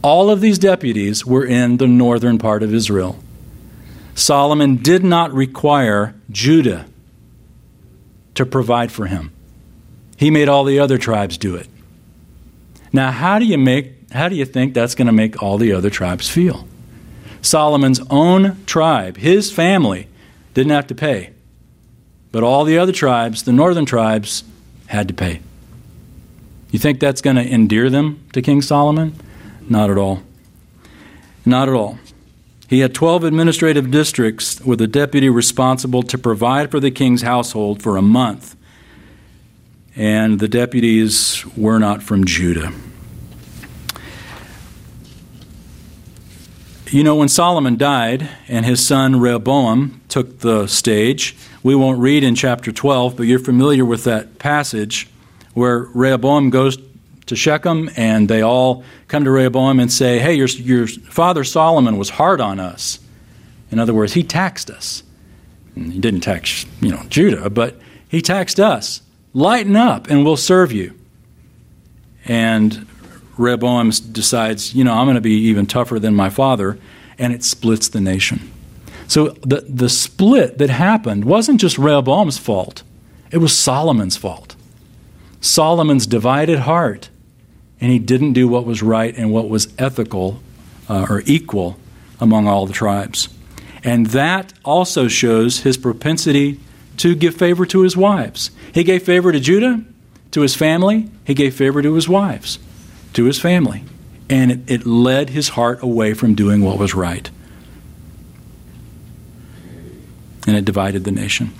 All 0.01 0.29
of 0.29 0.41
these 0.41 0.57
deputies 0.57 1.25
were 1.25 1.45
in 1.45 1.77
the 1.77 1.87
northern 1.87 2.37
part 2.37 2.63
of 2.63 2.73
Israel. 2.73 3.19
Solomon 4.15 4.77
did 4.77 5.03
not 5.03 5.33
require 5.33 6.15
Judah 6.31 6.85
to 8.35 8.45
provide 8.45 8.91
for 8.91 9.07
him. 9.07 9.31
He 10.17 10.31
made 10.31 10.49
all 10.49 10.63
the 10.63 10.79
other 10.79 10.97
tribes 10.97 11.37
do 11.37 11.55
it. 11.55 11.67
Now, 12.91 13.11
how 13.11 13.39
do 13.39 13.45
you 13.45 13.57
make 13.57 13.95
how 14.11 14.27
do 14.27 14.35
you 14.35 14.45
think 14.45 14.73
that's 14.73 14.95
going 14.95 15.05
to 15.05 15.13
make 15.13 15.41
all 15.43 15.57
the 15.57 15.73
other 15.73 15.89
tribes 15.91 16.29
feel? 16.29 16.67
Solomon's 17.41 18.01
own 18.09 18.57
tribe, 18.65 19.17
his 19.17 19.51
family, 19.51 20.07
didn't 20.53 20.71
have 20.71 20.87
to 20.87 20.95
pay. 20.95 21.31
But 22.31 22.43
all 22.43 22.65
the 22.65 22.77
other 22.77 22.91
tribes, 22.91 23.43
the 23.43 23.51
northern 23.51 23.85
tribes, 23.85 24.43
had 24.87 25.07
to 25.07 25.13
pay. 25.13 25.41
You 26.71 26.79
think 26.79 26.99
that's 26.99 27.21
going 27.21 27.35
to 27.35 27.47
endear 27.47 27.89
them 27.89 28.25
to 28.33 28.41
King 28.41 28.61
Solomon? 28.61 29.15
Not 29.69 29.91
at 29.91 29.97
all. 29.97 30.23
Not 31.45 31.69
at 31.69 31.75
all. 31.75 31.99
He 32.67 32.79
had 32.79 32.93
12 32.93 33.23
administrative 33.23 33.89
districts 33.89 34.59
with 34.61 34.81
a 34.81 34.87
deputy 34.87 35.29
responsible 35.29 36.03
to 36.03 36.17
provide 36.17 36.69
for 36.69 36.79
the 36.79 36.91
king's 36.91 37.21
household 37.21 37.81
for 37.81 37.95
a 37.95 38.01
month. 38.01 38.55
And 39.95 40.39
the 40.39 40.47
deputies 40.47 41.45
were 41.55 41.79
not 41.79 42.03
from 42.03 42.25
Judah. 42.25 42.73
You 46.91 47.03
know, 47.03 47.15
when 47.15 47.27
Solomon 47.27 47.77
died 47.77 48.27
and 48.47 48.65
his 48.65 48.85
son 48.85 49.19
Rehoboam 49.19 50.01
took 50.09 50.39
the 50.39 50.65
stage, 50.65 51.35
we 51.61 51.75
won't 51.75 51.99
read 51.99 52.23
in 52.23 52.33
chapter 52.33 52.71
12, 52.71 53.15
but 53.15 53.23
you're 53.23 53.37
familiar 53.37 53.85
with 53.85 54.05
that 54.05 54.39
passage 54.39 55.07
where 55.53 55.79
Rehoboam 55.93 56.49
goes 56.49 56.77
to 57.29 57.35
Shechem, 57.35 57.89
and 57.95 58.27
they 58.27 58.41
all 58.41 58.83
come 59.07 59.23
to 59.23 59.31
Rehoboam 59.31 59.79
and 59.79 59.91
say, 59.91 60.19
Hey, 60.19 60.33
your, 60.33 60.47
your 60.47 60.87
father 60.87 61.43
Solomon 61.43 61.97
was 61.97 62.09
hard 62.09 62.41
on 62.41 62.59
us. 62.59 62.99
In 63.71 63.79
other 63.79 63.93
words, 63.93 64.13
he 64.13 64.23
taxed 64.23 64.69
us. 64.69 65.03
And 65.75 65.93
he 65.93 65.99
didn't 65.99 66.21
tax, 66.21 66.65
you 66.81 66.91
know, 66.91 67.03
Judah, 67.09 67.49
but 67.49 67.79
he 68.07 68.21
taxed 68.21 68.59
us. 68.59 69.01
Lighten 69.33 69.75
up, 69.75 70.09
and 70.09 70.25
we'll 70.25 70.37
serve 70.37 70.71
you. 70.71 70.93
And 72.25 72.87
Rehoboam 73.37 73.89
decides, 73.89 74.73
you 74.73 74.83
know, 74.83 74.93
I'm 74.93 75.05
going 75.05 75.15
to 75.15 75.21
be 75.21 75.35
even 75.35 75.65
tougher 75.65 75.99
than 75.99 76.15
my 76.15 76.29
father, 76.29 76.77
and 77.17 77.31
it 77.31 77.43
splits 77.43 77.87
the 77.87 78.01
nation. 78.01 78.51
So 79.07 79.29
the, 79.41 79.65
the 79.67 79.89
split 79.89 80.57
that 80.57 80.69
happened 80.69 81.25
wasn't 81.25 81.61
just 81.61 81.77
Rehoboam's 81.77 82.37
fault, 82.37 82.83
it 83.31 83.37
was 83.37 83.55
Solomon's 83.55 84.17
fault. 84.17 84.55
Solomon's 85.41 86.05
divided 86.05 86.59
heart 86.59 87.09
and 87.81 87.91
he 87.91 87.99
didn't 87.99 88.33
do 88.33 88.47
what 88.47 88.65
was 88.65 88.81
right 88.81 89.15
and 89.15 89.31
what 89.31 89.49
was 89.49 89.73
ethical 89.77 90.41
uh, 90.89 91.07
or 91.09 91.23
equal 91.25 91.77
among 92.19 92.47
all 92.47 92.65
the 92.65 92.73
tribes. 92.73 93.29
And 93.83 94.07
that 94.07 94.53
also 94.65 95.07
shows 95.07 95.59
his 95.59 95.77
propensity 95.77 96.59
to 96.97 97.15
give 97.15 97.35
favor 97.35 97.65
to 97.67 97.81
his 97.81 97.95
wives. 97.95 98.51
He 98.73 98.83
gave 98.83 99.03
favor 99.03 99.31
to 99.31 99.39
Judah, 99.39 99.81
to 100.31 100.41
his 100.41 100.55
family, 100.55 101.09
he 101.23 101.33
gave 101.33 101.55
favor 101.55 101.81
to 101.81 101.93
his 101.93 102.09
wives, 102.09 102.59
to 103.13 103.23
his 103.23 103.39
family. 103.39 103.83
And 104.29 104.51
it, 104.51 104.59
it 104.69 104.85
led 104.85 105.29
his 105.29 105.49
heart 105.49 105.81
away 105.81 106.13
from 106.13 106.35
doing 106.35 106.61
what 106.61 106.77
was 106.77 106.93
right. 106.93 107.29
And 110.45 110.57
it 110.57 110.65
divided 110.65 111.03
the 111.03 111.11
nation. 111.11 111.53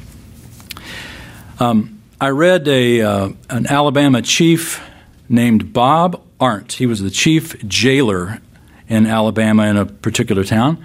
Um, 1.59 2.01
I 2.21 2.29
read 2.29 2.67
a, 2.67 3.01
uh, 3.01 3.29
an 3.49 3.67
Alabama 3.67 4.21
chief 4.21 4.81
named 5.29 5.71
Bob 5.71 6.21
Arndt. 6.39 6.73
He 6.73 6.85
was 6.85 7.01
the 7.01 7.09
chief 7.09 7.55
jailer 7.67 8.41
in 8.87 9.05
Alabama 9.05 9.67
in 9.67 9.77
a 9.77 9.85
particular 9.85 10.43
town. 10.43 10.83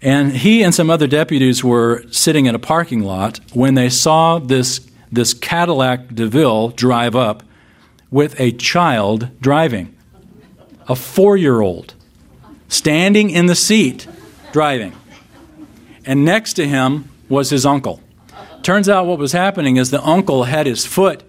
And 0.00 0.32
he 0.32 0.64
and 0.64 0.74
some 0.74 0.90
other 0.90 1.06
deputies 1.06 1.62
were 1.62 2.02
sitting 2.10 2.46
in 2.46 2.54
a 2.54 2.58
parking 2.58 3.04
lot 3.04 3.38
when 3.52 3.74
they 3.74 3.88
saw 3.88 4.40
this, 4.40 4.80
this 5.12 5.32
Cadillac 5.32 6.08
DeVille 6.14 6.70
drive 6.70 7.14
up 7.14 7.44
with 8.10 8.38
a 8.40 8.52
child 8.52 9.28
driving, 9.40 9.96
a 10.88 10.96
four 10.96 11.36
year 11.36 11.60
old, 11.60 11.94
standing 12.68 13.30
in 13.30 13.46
the 13.46 13.54
seat 13.54 14.08
driving. 14.50 14.92
And 16.04 16.24
next 16.24 16.54
to 16.54 16.66
him 16.66 17.08
was 17.28 17.50
his 17.50 17.64
uncle. 17.64 18.00
Turns 18.62 18.88
out 18.88 19.06
what 19.06 19.18
was 19.18 19.32
happening 19.32 19.76
is 19.76 19.90
the 19.90 20.04
uncle 20.04 20.44
had 20.44 20.66
his 20.66 20.84
foot 20.84 21.22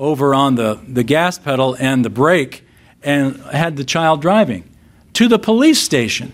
over 0.00 0.34
on 0.34 0.54
the, 0.54 0.80
the 0.88 1.04
gas 1.04 1.38
pedal 1.38 1.76
and 1.78 2.04
the 2.04 2.10
brake 2.10 2.64
and 3.02 3.36
had 3.42 3.76
the 3.76 3.84
child 3.84 4.22
driving 4.22 4.64
to 5.12 5.28
the 5.28 5.38
police 5.38 5.80
station. 5.80 6.32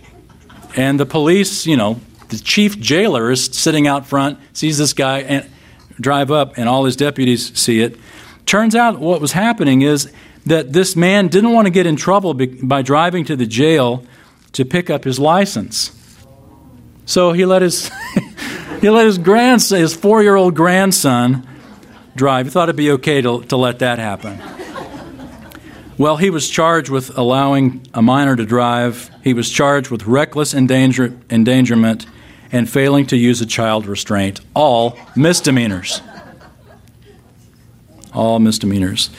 And 0.77 1.01
the 1.01 1.07
police, 1.07 1.67
you 1.67 1.77
know, 1.77 2.01
the 2.29 2.39
chief 2.39 2.79
jailer 2.79 3.31
is 3.31 3.45
sitting 3.47 3.89
out 3.89 4.07
front, 4.07 4.39
sees 4.53 4.79
this 4.79 4.93
guy 4.93 5.21
and 5.21 5.51
drive 6.01 6.31
up, 6.31 6.57
and 6.57 6.69
all 6.69 6.85
his 6.85 6.95
deputies 6.97 7.59
see 7.59 7.81
it. 7.81 7.99
Turns 8.47 8.77
out 8.77 9.01
what 9.01 9.21
was 9.21 9.33
happening 9.33 9.83
is 9.83 10.13
that 10.45 10.73
this 10.73 10.95
man 10.95 11.27
didn't 11.27 11.53
want 11.53 11.67
to 11.67 11.71
get 11.71 11.87
in 11.87 11.97
trouble 11.97 12.35
by 12.35 12.83
driving 12.83 13.25
to 13.25 13.35
the 13.35 13.47
jail 13.47 14.05
to 14.53 14.65
pick 14.65 14.91
up 14.91 15.03
his 15.03 15.19
license. 15.19 15.91
So 17.05 17.33
he 17.33 17.45
let 17.45 17.63
his 17.63 17.91
he 18.81 18.91
let 18.91 19.07
his 19.07 19.19
grandson, 19.19 19.81
his 19.81 19.95
four 19.95 20.23
year 20.23 20.37
old 20.37 20.55
grandson, 20.55 21.47
drive. 22.17 22.47
He 22.47 22.51
thought 22.51 22.69
it'd 22.69 22.77
be 22.77 22.91
okay 22.93 23.21
to, 23.21 23.43
to 23.45 23.57
let 23.57 23.79
that 23.81 23.99
happen. 23.99 24.41
Well, 25.99 26.17
he 26.17 26.29
was 26.29 26.51
charged 26.51 26.91
with 26.91 27.17
allowing 27.17 27.87
a 27.95 28.03
minor 28.03 28.37
to 28.37 28.45
drive. 28.45 29.11
He 29.25 29.33
was 29.33 29.51
charged 29.51 29.91
with 29.91 30.07
reckless 30.07 30.53
endanger, 30.53 31.17
endangerment 31.31 32.07
and 32.53 32.69
failing 32.69 33.07
to 33.07 33.17
use 33.17 33.41
a 33.41 33.47
child 33.47 33.87
restraint. 33.87 34.41
All 34.55 34.99
misdemeanors. 35.17 36.01
All 38.13 38.39
misdemeanors. 38.39 39.11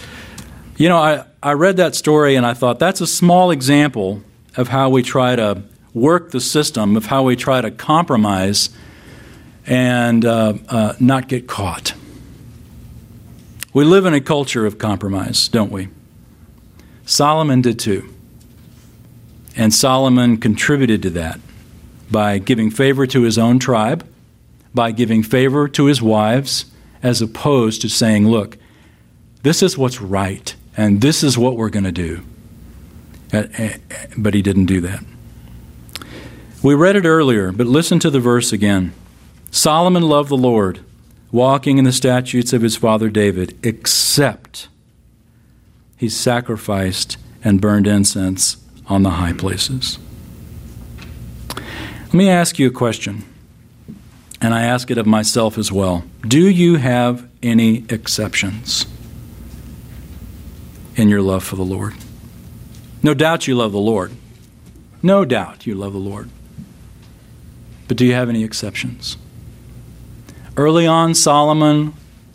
You 0.78 0.90
know, 0.90 0.98
I, 0.98 1.26
I 1.42 1.54
read 1.54 1.78
that 1.78 1.96
story 1.96 2.36
and 2.36 2.46
I 2.46 2.54
thought 2.54 2.80
that's 2.80 3.02
a 3.02 3.08
small 3.08 3.52
example 3.52 4.22
of 4.56 4.68
how 4.68 4.90
we 4.90 5.02
try 5.02 5.36
to 5.36 5.64
work 5.94 6.32
the 6.32 6.42
system, 6.42 6.96
of 6.96 7.08
how 7.08 7.24
we 7.24 7.36
try 7.36 7.62
to 7.62 7.72
compromise 7.72 8.70
and 9.66 10.24
uh, 10.24 10.54
uh, 10.70 10.94
not 11.00 11.28
get 11.28 11.48
caught. 11.48 11.94
We 13.74 13.84
live 13.86 14.06
in 14.06 14.14
a 14.14 14.22
culture 14.22 14.66
of 14.66 14.78
compromise, 14.78 15.48
don't 15.48 15.72
we? 15.72 15.90
Solomon 17.06 17.62
did 17.62 17.80
too. 17.80 18.14
And 19.56 19.74
Solomon 19.74 20.38
contributed 20.38 21.02
to 21.04 21.10
that 21.12 21.40
by 22.12 22.38
giving 22.38 22.70
favor 22.70 23.08
to 23.08 23.24
his 23.24 23.38
own 23.38 23.60
tribe, 23.60 24.08
by 24.74 24.92
giving 24.92 25.24
favor 25.24 25.68
to 25.68 25.86
his 25.86 26.02
wives, 26.02 26.66
as 27.04 27.22
opposed 27.22 27.82
to 27.82 27.90
saying, 27.90 28.28
look, 28.28 28.58
this 29.44 29.64
is 29.64 29.78
what's 29.78 30.02
right, 30.02 30.56
and 30.76 31.02
this 31.02 31.24
is 31.24 31.38
what 31.38 31.56
we're 31.56 31.70
going 31.70 31.84
to 31.86 31.92
do. 31.92 32.24
Uh, 33.34 33.44
uh, 33.58 33.70
but 34.18 34.34
he 34.34 34.42
didn't 34.42 34.66
do 34.66 34.82
that. 34.82 35.04
We 36.64 36.74
read 36.74 36.96
it 36.96 37.06
earlier, 37.06 37.52
but 37.52 37.68
listen 37.68 38.00
to 38.00 38.10
the 38.10 38.20
verse 38.20 38.52
again. 38.52 38.94
Solomon 39.52 40.04
loved 40.04 40.30
the 40.30 40.38
Lord, 40.38 40.80
walking 41.32 41.78
in 41.78 41.84
the 41.84 41.92
statutes 41.92 42.54
of 42.54 42.62
his 42.62 42.76
father 42.76 43.10
David, 43.10 43.58
except 43.64 44.68
he 45.98 46.10
sacrificed 46.10 47.18
and 47.44 47.62
burned 47.62 47.88
incense 47.88 48.58
on 48.88 49.04
the 49.04 49.12
high 49.12 49.34
places. 49.34 50.00
Let 52.06 52.14
me 52.14 52.30
ask 52.30 52.58
you 52.58 52.68
a 52.68 52.72
question, 52.72 53.26
and 54.40 54.54
I 54.54 54.64
ask 54.64 54.90
it 54.90 54.98
of 54.98 55.06
myself 55.06 55.58
as 55.58 55.72
well. 55.72 56.04
Do 56.22 56.50
you 56.50 56.76
have 56.76 57.28
any 57.44 57.86
exceptions 57.90 58.86
in 60.96 61.10
your 61.10 61.22
love 61.22 61.44
for 61.44 61.58
the 61.58 61.66
Lord? 61.66 61.94
No 63.04 63.14
doubt 63.14 63.48
you 63.48 63.56
love 63.56 63.74
the 63.74 63.80
Lord. 63.80 64.12
No 65.04 65.26
doubt 65.26 65.68
you 65.68 65.76
love 65.76 65.94
the 65.94 66.00
Lord. 66.00 66.30
But 67.88 67.98
do 67.98 68.06
you 68.06 68.14
have 68.14 68.30
any 68.30 68.44
exceptions? 68.44 69.18
Early 70.58 70.88
on, 70.88 71.14
Solomon 71.14 71.94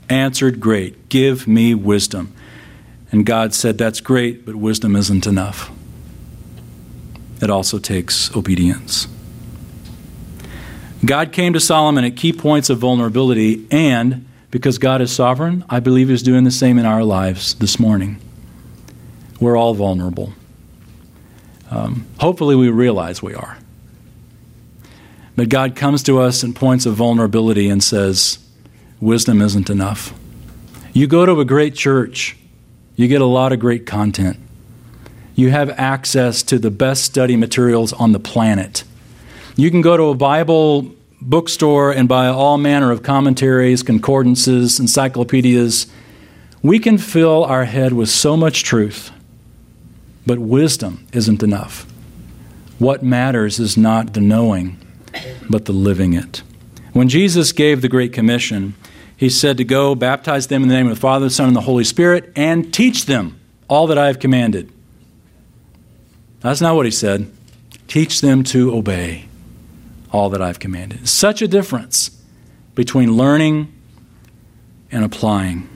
answered, 0.08 0.60
Great, 0.60 1.08
give 1.08 1.48
me 1.48 1.74
wisdom. 1.74 2.32
And 3.10 3.26
God 3.26 3.52
said, 3.52 3.76
That's 3.76 4.00
great, 4.00 4.46
but 4.46 4.54
wisdom 4.54 4.94
isn't 4.94 5.26
enough. 5.26 5.72
It 7.42 7.50
also 7.50 7.80
takes 7.80 8.34
obedience. 8.36 9.08
God 11.04 11.32
came 11.32 11.52
to 11.54 11.58
Solomon 11.60 12.04
at 12.04 12.16
key 12.16 12.32
points 12.32 12.70
of 12.70 12.78
vulnerability, 12.78 13.66
and 13.72 14.24
because 14.52 14.78
God 14.78 15.00
is 15.00 15.12
sovereign, 15.12 15.64
I 15.68 15.80
believe 15.80 16.08
He's 16.08 16.22
doing 16.22 16.44
the 16.44 16.52
same 16.52 16.78
in 16.78 16.86
our 16.86 17.02
lives 17.02 17.54
this 17.56 17.80
morning. 17.80 18.20
We're 19.40 19.56
all 19.56 19.74
vulnerable. 19.74 20.32
Um, 21.72 22.06
hopefully, 22.20 22.54
we 22.54 22.68
realize 22.68 23.20
we 23.20 23.34
are. 23.34 23.58
But 25.36 25.48
God 25.48 25.74
comes 25.74 26.02
to 26.04 26.20
us 26.20 26.42
in 26.42 26.52
points 26.52 26.86
of 26.86 26.94
vulnerability 26.94 27.68
and 27.68 27.82
says, 27.82 28.38
Wisdom 29.00 29.40
isn't 29.40 29.70
enough. 29.70 30.14
You 30.92 31.06
go 31.06 31.24
to 31.24 31.40
a 31.40 31.44
great 31.44 31.74
church, 31.74 32.36
you 32.96 33.08
get 33.08 33.20
a 33.20 33.26
lot 33.26 33.52
of 33.52 33.58
great 33.58 33.86
content. 33.86 34.38
You 35.34 35.50
have 35.50 35.70
access 35.70 36.42
to 36.44 36.58
the 36.58 36.70
best 36.70 37.04
study 37.04 37.36
materials 37.36 37.92
on 37.94 38.12
the 38.12 38.20
planet. 38.20 38.84
You 39.56 39.70
can 39.70 39.80
go 39.80 39.96
to 39.96 40.04
a 40.04 40.14
Bible 40.14 40.94
bookstore 41.20 41.92
and 41.92 42.08
buy 42.08 42.26
all 42.26 42.58
manner 42.58 42.90
of 42.90 43.02
commentaries, 43.02 43.82
concordances, 43.82 44.78
encyclopedias. 44.78 45.86
We 46.62 46.78
can 46.78 46.98
fill 46.98 47.44
our 47.44 47.64
head 47.64 47.92
with 47.92 48.08
so 48.08 48.36
much 48.36 48.64
truth, 48.64 49.10
but 50.26 50.38
wisdom 50.38 51.06
isn't 51.12 51.42
enough. 51.42 51.86
What 52.78 53.02
matters 53.02 53.58
is 53.58 53.76
not 53.76 54.12
the 54.12 54.20
knowing, 54.20 54.76
but 55.48 55.64
the 55.64 55.72
living 55.72 56.12
it. 56.12 56.42
When 56.92 57.08
Jesus 57.08 57.52
gave 57.52 57.80
the 57.80 57.88
Great 57.88 58.12
Commission, 58.12 58.74
he 59.16 59.28
said 59.28 59.56
to 59.58 59.64
go 59.64 59.94
baptize 59.94 60.48
them 60.48 60.62
in 60.62 60.68
the 60.68 60.74
name 60.74 60.88
of 60.88 60.94
the 60.94 61.00
Father, 61.00 61.26
the 61.26 61.30
Son, 61.30 61.48
and 61.48 61.56
the 61.56 61.62
Holy 61.62 61.84
Spirit, 61.84 62.32
and 62.36 62.72
teach 62.72 63.06
them 63.06 63.38
all 63.68 63.86
that 63.86 63.98
I 63.98 64.08
have 64.08 64.18
commanded. 64.18 64.70
That's 66.40 66.60
not 66.60 66.74
what 66.74 66.86
he 66.86 66.90
said. 66.90 67.30
Teach 67.86 68.20
them 68.20 68.42
to 68.44 68.74
obey 68.74 69.26
all 70.10 70.28
that 70.30 70.42
I've 70.42 70.58
commanded. 70.58 71.08
Such 71.08 71.40
a 71.40 71.48
difference 71.48 72.10
between 72.74 73.16
learning 73.16 73.72
and 74.90 75.04
applying. 75.04 75.68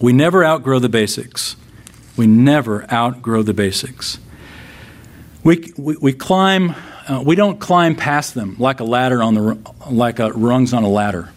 We 0.00 0.12
never 0.12 0.44
outgrow 0.44 0.78
the 0.78 0.88
basics. 0.88 1.56
We 2.16 2.26
never 2.26 2.90
outgrow 2.92 3.42
the 3.42 3.54
basics. 3.54 4.18
We, 5.42 5.72
we, 5.76 5.96
we 5.96 6.12
climb 6.12 6.74
uh, 7.08 7.22
we 7.24 7.34
don't 7.36 7.60
climb 7.60 7.94
past 7.96 8.34
them 8.34 8.56
like 8.58 8.80
a 8.80 8.84
ladder 8.84 9.22
on 9.22 9.34
the 9.34 9.58
like 9.90 10.18
a 10.18 10.32
rungs 10.32 10.72
on 10.72 10.82
a 10.82 10.88
ladder. 10.88 11.30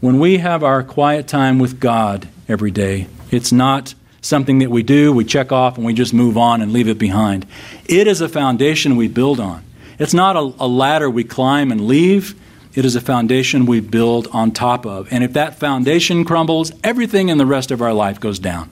When 0.00 0.18
we 0.18 0.38
have 0.38 0.62
our 0.62 0.82
quiet 0.82 1.26
time 1.26 1.58
with 1.58 1.80
God 1.80 2.28
every 2.48 2.70
day, 2.70 3.08
it's 3.30 3.52
not 3.52 3.94
something 4.20 4.58
that 4.58 4.70
we 4.70 4.82
do, 4.82 5.12
we 5.12 5.24
check 5.24 5.52
off, 5.52 5.76
and 5.76 5.86
we 5.86 5.94
just 5.94 6.12
move 6.12 6.36
on 6.36 6.60
and 6.60 6.72
leave 6.72 6.88
it 6.88 6.98
behind. 6.98 7.46
It 7.86 8.06
is 8.06 8.20
a 8.20 8.28
foundation 8.28 8.96
we 8.96 9.08
build 9.08 9.40
on. 9.40 9.64
It's 9.98 10.12
not 10.12 10.36
a, 10.36 10.52
a 10.58 10.66
ladder 10.66 11.08
we 11.08 11.24
climb 11.24 11.72
and 11.72 11.86
leave. 11.86 12.38
It 12.74 12.84
is 12.84 12.94
a 12.94 13.00
foundation 13.00 13.64
we 13.64 13.80
build 13.80 14.28
on 14.32 14.50
top 14.50 14.84
of. 14.84 15.10
And 15.10 15.24
if 15.24 15.32
that 15.32 15.58
foundation 15.58 16.24
crumbles, 16.24 16.72
everything 16.84 17.30
in 17.30 17.38
the 17.38 17.46
rest 17.46 17.70
of 17.70 17.80
our 17.80 17.94
life 17.94 18.20
goes 18.20 18.38
down. 18.38 18.68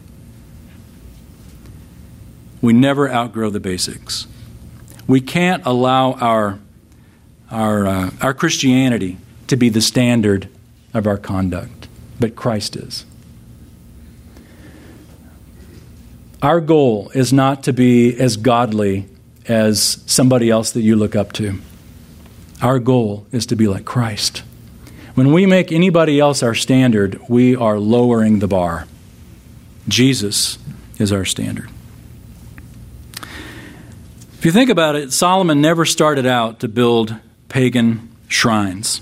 We 2.61 2.73
never 2.73 3.11
outgrow 3.11 3.51
the 3.51 3.61
basics. 3.61 4.27
We 5.07 5.21
can't 5.21 5.65
allow 5.67 6.13
our, 6.13 6.59
our, 7.51 7.87
uh, 7.87 8.11
our 8.21 8.35
Christianity 8.35 9.19
to 9.49 9.57
be 9.57 9.69
the 9.69 9.81
standard 9.81 10.49
of 10.93 11.07
our 11.07 11.19
conduct, 11.19 11.89
but 12.19 12.37
Christ 12.37 12.77
is. 12.77 13.05
Our 16.43 16.61
goal 16.61 17.11
is 17.15 17.33
not 17.33 17.63
to 17.65 17.73
be 17.73 18.19
as 18.19 18.37
godly 18.37 19.07
as 19.47 20.03
somebody 20.07 20.51
else 20.51 20.73
that 20.73 20.83
you 20.83 20.97
look 20.97 21.17
up 21.17 21.33
to. 21.33 21.59
Our 22.63 22.79
goal 22.79 23.27
is 23.33 23.47
to 23.47 23.57
be 23.57 23.67
like 23.67 23.85
Christ. 23.85 24.43
When 25.15 25.33
we 25.33 25.47
make 25.47 25.71
anybody 25.71 26.19
else 26.19 26.43
our 26.43 26.55
standard, 26.55 27.21
we 27.29 27.55
are 27.55 27.79
lowering 27.79 28.39
the 28.41 28.49
bar. 28.49 28.87
Jesus 29.87 30.59
is 30.99 31.13
our 31.13 31.25
standard. 31.25 31.71
If 34.45 34.49
you 34.49 34.53
think 34.53 34.69
about 34.69 34.95
it, 34.95 35.11
Solomon 35.11 35.63
never 35.63 35.87
started 35.87 36.27
out 36.27 36.61
to 36.61 36.69
build 36.69 37.17
pagan 37.49 38.15
shrines. 38.29 39.01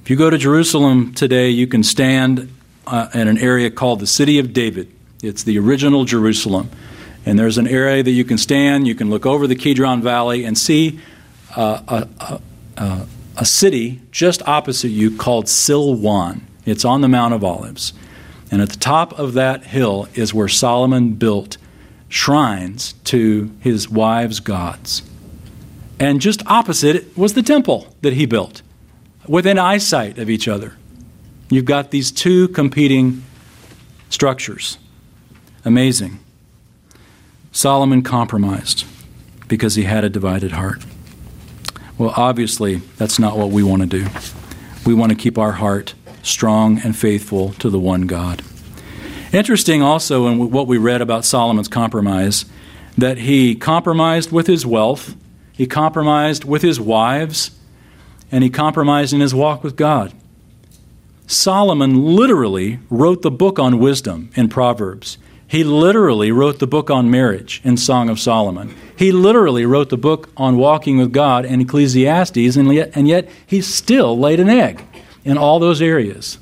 If 0.00 0.08
you 0.08 0.16
go 0.16 0.30
to 0.30 0.38
Jerusalem 0.38 1.12
today, 1.12 1.50
you 1.50 1.66
can 1.66 1.82
stand 1.82 2.50
uh, 2.86 3.08
in 3.12 3.28
an 3.28 3.36
area 3.36 3.70
called 3.70 4.00
the 4.00 4.06
City 4.06 4.38
of 4.38 4.54
David. 4.54 4.90
It's 5.22 5.42
the 5.42 5.58
original 5.58 6.06
Jerusalem. 6.06 6.70
And 7.26 7.38
there's 7.38 7.58
an 7.58 7.68
area 7.68 8.02
that 8.02 8.10
you 8.10 8.24
can 8.24 8.38
stand, 8.38 8.86
you 8.86 8.94
can 8.94 9.10
look 9.10 9.26
over 9.26 9.46
the 9.46 9.54
Kidron 9.54 10.00
Valley 10.00 10.44
and 10.46 10.56
see 10.56 10.98
uh, 11.54 12.06
a, 12.18 12.40
a, 12.78 13.06
a, 13.36 13.44
city 13.44 14.00
just 14.12 14.40
opposite 14.48 14.88
you 14.88 15.14
called 15.14 15.44
Silwan. 15.44 16.40
It's 16.64 16.86
on 16.86 17.02
the 17.02 17.08
Mount 17.08 17.34
of 17.34 17.44
Olives. 17.44 17.92
And 18.50 18.62
at 18.62 18.70
the 18.70 18.78
top 18.78 19.18
of 19.18 19.34
that 19.34 19.64
hill 19.64 20.08
is 20.14 20.32
where 20.32 20.48
Solomon 20.48 21.16
built 21.16 21.58
shrines 22.14 22.92
to 23.02 23.50
his 23.58 23.90
wives' 23.90 24.38
gods. 24.38 25.02
And 25.98 26.20
just 26.20 26.46
opposite 26.46 27.18
was 27.18 27.34
the 27.34 27.42
temple 27.42 27.92
that 28.02 28.12
he 28.12 28.24
built, 28.24 28.62
within 29.26 29.58
eyesight 29.58 30.16
of 30.18 30.30
each 30.30 30.46
other. 30.46 30.76
You've 31.50 31.64
got 31.64 31.90
these 31.90 32.12
two 32.12 32.46
competing 32.48 33.24
structures. 34.10 34.78
Amazing. 35.64 36.20
Solomon 37.50 38.02
compromised 38.02 38.84
because 39.48 39.74
he 39.74 39.82
had 39.82 40.04
a 40.04 40.08
divided 40.08 40.52
heart. 40.52 40.84
Well, 41.98 42.14
obviously, 42.16 42.76
that's 42.96 43.18
not 43.18 43.36
what 43.36 43.50
we 43.50 43.64
want 43.64 43.82
to 43.82 43.88
do. 43.88 44.06
We 44.86 44.94
want 44.94 45.10
to 45.10 45.18
keep 45.18 45.36
our 45.36 45.52
heart 45.52 45.94
strong 46.22 46.78
and 46.78 46.96
faithful 46.96 47.54
to 47.54 47.68
the 47.68 47.80
one 47.80 48.02
God. 48.02 48.42
Interesting 49.34 49.82
also 49.82 50.28
in 50.28 50.52
what 50.52 50.68
we 50.68 50.78
read 50.78 51.00
about 51.00 51.24
Solomon's 51.24 51.66
compromise 51.66 52.44
that 52.96 53.18
he 53.18 53.56
compromised 53.56 54.30
with 54.30 54.46
his 54.46 54.64
wealth, 54.64 55.16
he 55.52 55.66
compromised 55.66 56.44
with 56.44 56.62
his 56.62 56.78
wives, 56.78 57.50
and 58.30 58.44
he 58.44 58.50
compromised 58.50 59.12
in 59.12 59.20
his 59.20 59.34
walk 59.34 59.64
with 59.64 59.74
God. 59.74 60.12
Solomon 61.26 62.14
literally 62.14 62.78
wrote 62.88 63.22
the 63.22 63.30
book 63.30 63.58
on 63.58 63.80
wisdom 63.80 64.30
in 64.36 64.48
Proverbs. 64.48 65.18
He 65.48 65.64
literally 65.64 66.30
wrote 66.30 66.60
the 66.60 66.68
book 66.68 66.88
on 66.88 67.10
marriage 67.10 67.60
in 67.64 67.76
Song 67.76 68.08
of 68.08 68.20
Solomon. 68.20 68.72
He 68.96 69.10
literally 69.10 69.66
wrote 69.66 69.88
the 69.88 69.96
book 69.96 70.28
on 70.36 70.58
walking 70.58 70.98
with 70.98 71.12
God 71.12 71.44
in 71.44 71.60
Ecclesiastes, 71.60 72.56
and 72.56 72.72
yet, 72.72 72.92
and 72.94 73.08
yet 73.08 73.28
he 73.44 73.60
still 73.60 74.16
laid 74.16 74.38
an 74.38 74.48
egg 74.48 74.84
in 75.24 75.36
all 75.36 75.58
those 75.58 75.82
areas 75.82 76.38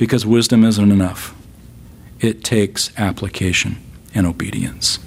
because 0.00 0.24
wisdom 0.24 0.64
isn't 0.64 0.90
enough. 0.90 1.34
It 2.20 2.42
takes 2.42 2.90
application 2.98 3.76
and 4.14 4.26
obedience. 4.26 4.98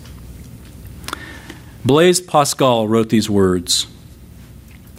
Blaise 1.83 2.21
Pascal 2.21 2.87
wrote 2.87 3.09
these 3.09 3.27
words. 3.27 3.87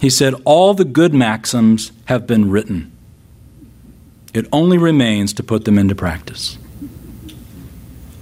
He 0.01 0.09
said, 0.09 0.33
All 0.43 0.73
the 0.73 0.83
good 0.83 1.13
maxims 1.13 1.93
have 2.05 2.27
been 2.27 2.51
written. 2.51 2.91
It 4.33 4.47
only 4.51 4.77
remains 4.77 5.31
to 5.31 5.43
put 5.43 5.63
them 5.63 5.77
into 5.77 5.95
practice. 5.95 6.57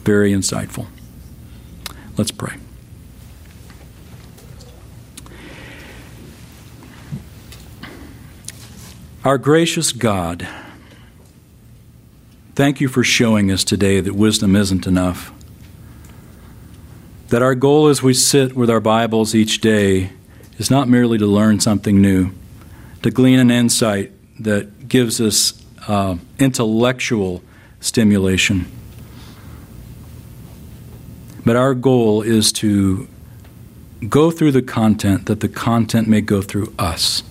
Very 0.04 0.32
insightful. 0.32 0.86
Let's 2.18 2.30
pray. 2.30 2.54
Our 9.26 9.40
gracious 9.40 9.92
God, 9.92 10.48
thank 12.56 12.80
you 12.80 12.88
for 12.88 13.04
showing 13.04 13.52
us 13.52 13.64
today 13.64 14.00
that 14.00 14.14
wisdom 14.14 14.56
isn't 14.56 14.86
enough. 14.86 15.32
That 17.30 17.42
our 17.42 17.56
goal 17.56 17.88
as 17.88 18.04
we 18.04 18.14
sit 18.14 18.56
with 18.56 18.70
our 18.70 18.80
Bibles 18.80 19.34
each 19.34 19.60
day 19.60 20.12
is 20.58 20.70
not 20.70 20.88
merely 20.88 21.18
to 21.18 21.26
learn 21.26 21.60
something 21.60 22.02
new, 22.02 22.32
to 23.02 23.10
glean 23.10 23.40
an 23.40 23.50
insight 23.50 24.12
that 24.40 24.88
gives 24.88 25.20
us 25.20 25.64
uh, 25.88 26.18
intellectual 26.38 27.42
stimulation. 27.80 28.72
But 31.46 31.56
our 31.56 31.74
goal 31.74 32.22
is 32.22 32.52
to 32.54 33.08
go 34.08 34.32
through 34.32 34.52
the 34.52 34.62
content 34.62 35.26
that 35.26 35.40
the 35.40 35.50
content 35.50 36.08
may 36.08 36.22
go 36.22 36.42
through 36.42 36.74
us. 36.78 37.24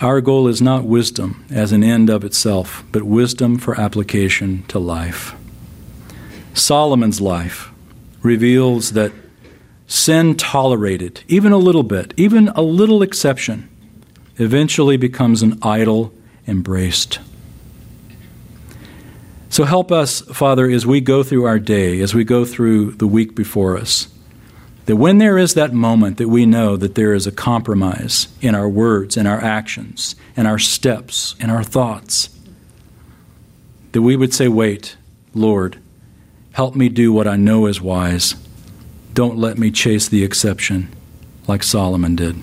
Our 0.00 0.20
goal 0.20 0.48
is 0.48 0.60
not 0.60 0.84
wisdom 0.84 1.44
as 1.50 1.72
an 1.72 1.84
end 1.84 2.10
of 2.10 2.24
itself, 2.24 2.84
but 2.90 3.04
wisdom 3.04 3.58
for 3.58 3.80
application 3.80 4.64
to 4.68 4.78
life. 4.78 5.34
Solomon's 6.52 7.20
life 7.20 7.70
reveals 8.22 8.92
that 8.92 9.12
sin 9.86 10.34
tolerated, 10.36 11.22
even 11.28 11.52
a 11.52 11.58
little 11.58 11.82
bit, 11.82 12.12
even 12.16 12.48
a 12.48 12.62
little 12.62 13.02
exception, 13.02 13.68
eventually 14.36 14.96
becomes 14.96 15.42
an 15.42 15.58
idol 15.62 16.12
embraced. 16.46 17.20
So 19.48 19.64
help 19.64 19.92
us, 19.92 20.20
Father, 20.22 20.68
as 20.68 20.84
we 20.84 21.00
go 21.00 21.22
through 21.22 21.44
our 21.44 21.60
day, 21.60 22.00
as 22.00 22.14
we 22.14 22.24
go 22.24 22.44
through 22.44 22.92
the 22.92 23.06
week 23.06 23.36
before 23.36 23.76
us, 23.78 24.08
that 24.86 24.96
when 24.96 25.18
there 25.18 25.38
is 25.38 25.54
that 25.54 25.72
moment 25.72 26.18
that 26.18 26.28
we 26.28 26.44
know 26.44 26.76
that 26.76 26.94
there 26.94 27.14
is 27.14 27.26
a 27.26 27.32
compromise 27.32 28.28
in 28.40 28.54
our 28.54 28.68
words, 28.68 29.16
in 29.16 29.26
our 29.26 29.42
actions, 29.42 30.14
in 30.36 30.46
our 30.46 30.58
steps, 30.58 31.34
in 31.40 31.48
our 31.48 31.64
thoughts, 31.64 32.28
that 33.92 34.02
we 34.02 34.16
would 34.16 34.34
say, 34.34 34.48
Wait, 34.48 34.96
Lord, 35.32 35.78
help 36.52 36.74
me 36.74 36.88
do 36.88 37.12
what 37.12 37.26
I 37.26 37.36
know 37.36 37.66
is 37.66 37.80
wise. 37.80 38.34
Don't 39.14 39.38
let 39.38 39.58
me 39.58 39.70
chase 39.70 40.08
the 40.08 40.24
exception 40.24 40.88
like 41.46 41.62
Solomon 41.62 42.16
did. 42.16 42.36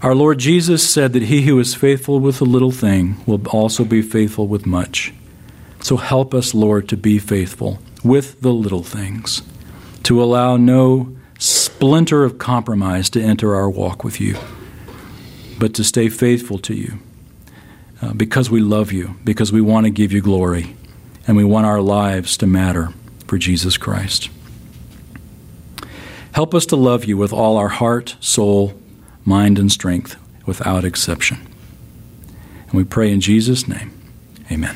Our 0.00 0.14
Lord 0.14 0.38
Jesus 0.38 0.88
said 0.88 1.12
that 1.12 1.24
he 1.24 1.42
who 1.42 1.58
is 1.60 1.74
faithful 1.74 2.18
with 2.20 2.40
a 2.40 2.44
little 2.44 2.72
thing 2.72 3.22
will 3.26 3.46
also 3.48 3.84
be 3.84 4.02
faithful 4.02 4.48
with 4.48 4.66
much. 4.66 5.12
So 5.80 5.96
help 5.96 6.32
us, 6.34 6.54
Lord, 6.54 6.88
to 6.88 6.96
be 6.96 7.18
faithful 7.18 7.78
with 8.04 8.40
the 8.40 8.52
little 8.52 8.82
things, 8.82 9.42
to 10.02 10.22
allow 10.22 10.56
no 10.56 11.16
splinter 11.38 12.24
of 12.24 12.38
compromise 12.38 13.10
to 13.10 13.20
enter 13.20 13.54
our 13.54 13.70
walk 13.70 14.04
with 14.04 14.20
you, 14.20 14.36
but 15.58 15.74
to 15.74 15.84
stay 15.84 16.08
faithful 16.08 16.58
to 16.58 16.74
you 16.74 16.98
uh, 18.00 18.12
because 18.12 18.50
we 18.50 18.60
love 18.60 18.92
you, 18.92 19.16
because 19.24 19.52
we 19.52 19.60
want 19.60 19.84
to 19.86 19.90
give 19.90 20.12
you 20.12 20.20
glory, 20.20 20.76
and 21.26 21.36
we 21.36 21.44
want 21.44 21.66
our 21.66 21.80
lives 21.80 22.36
to 22.36 22.46
matter 22.46 22.92
for 23.26 23.38
Jesus 23.38 23.76
Christ. 23.76 24.28
Help 26.32 26.54
us 26.54 26.66
to 26.66 26.76
love 26.76 27.04
you 27.04 27.16
with 27.16 27.32
all 27.32 27.56
our 27.56 27.68
heart, 27.68 28.16
soul, 28.20 28.74
mind, 29.24 29.58
and 29.58 29.70
strength 29.70 30.16
without 30.46 30.84
exception. 30.84 31.38
And 32.64 32.72
we 32.72 32.84
pray 32.84 33.12
in 33.12 33.20
Jesus' 33.20 33.68
name. 33.68 33.92
Amen. 34.50 34.74